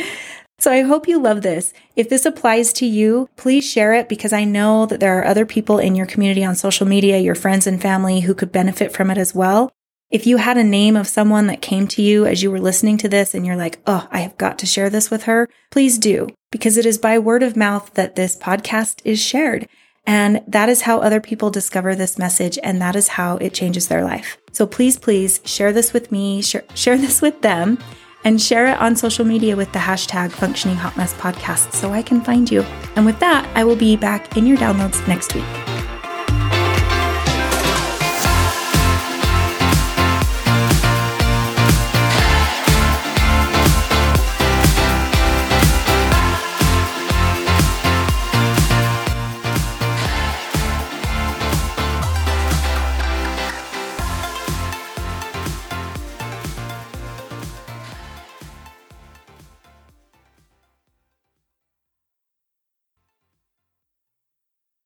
So 0.60 0.72
I 0.72 0.82
hope 0.82 1.08
you 1.08 1.20
love 1.20 1.42
this. 1.42 1.74
If 1.96 2.08
this 2.08 2.26
applies 2.26 2.72
to 2.74 2.86
you, 2.86 3.30
please 3.36 3.68
share 3.70 3.94
it 3.94 4.08
because 4.08 4.32
I 4.32 4.44
know 4.44 4.86
that 4.86 5.00
there 5.00 5.18
are 5.18 5.26
other 5.26 5.46
people 5.46 5.80
in 5.80 5.96
your 5.96 6.06
community 6.06 6.44
on 6.44 6.56
social 6.56 6.86
media, 6.86 7.18
your 7.18 7.34
friends 7.34 7.66
and 7.66 7.82
family 7.82 8.22
who 8.22 8.36
could 8.36 8.52
benefit 8.52 8.94
from 8.94 9.10
it 9.10 9.18
as 9.18 9.34
well. 9.34 9.72
If 10.12 10.28
you 10.28 10.38
had 10.38 10.58
a 10.58 10.64
name 10.64 10.96
of 10.96 11.08
someone 11.08 11.48
that 11.48 11.62
came 11.62 11.88
to 11.90 12.02
you 12.02 12.26
as 12.26 12.44
you 12.44 12.52
were 12.52 12.60
listening 12.60 12.98
to 12.98 13.10
this 13.10 13.34
and 13.34 13.46
you're 13.46 13.56
like, 13.56 13.80
oh, 13.88 14.08
I 14.12 14.20
have 14.20 14.38
got 14.38 14.60
to 14.60 14.66
share 14.66 14.90
this 14.90 15.10
with 15.10 15.24
her, 15.24 15.48
please 15.72 15.98
do 15.98 16.28
because 16.52 16.78
it 16.78 16.86
is 16.86 16.98
by 16.98 17.20
word 17.20 17.44
of 17.44 17.56
mouth 17.56 17.94
that 17.94 18.16
this 18.16 18.36
podcast 18.36 19.02
is 19.06 19.22
shared. 19.22 19.68
And 20.10 20.42
that 20.48 20.70
is 20.70 20.82
how 20.82 21.02
other 21.02 21.22
people 21.22 21.52
discover 21.52 21.94
this 21.94 22.18
message, 22.18 22.58
and 22.64 22.82
that 22.82 22.96
is 22.96 23.10
how 23.10 23.38
it 23.38 23.54
changes 23.54 23.90
their 23.90 24.04
life. 24.04 24.40
So 24.52 24.66
please, 24.66 24.98
please 24.98 25.40
share 25.46 25.72
this 25.72 25.94
with 25.94 26.12
me, 26.12 26.42
share, 26.42 26.64
share 26.74 26.98
this 26.98 27.22
with 27.22 27.44
them, 27.44 27.78
and 28.24 28.42
share 28.42 28.66
it 28.66 28.80
on 28.80 28.96
social 28.96 29.24
media 29.24 29.56
with 29.56 29.72
the 29.72 29.78
hashtag 29.78 30.32
Functioning 30.32 30.78
Hot 30.78 30.98
Mess 30.98 31.14
Podcast 31.14 31.74
so 31.74 31.92
I 31.92 32.02
can 32.02 32.22
find 32.22 32.50
you. 32.50 32.64
And 32.96 33.06
with 33.06 33.20
that, 33.20 33.48
I 33.56 33.64
will 33.64 33.76
be 33.76 33.96
back 33.96 34.36
in 34.36 34.48
your 34.48 34.58
downloads 34.58 35.08
next 35.08 35.36
week. 35.36 35.79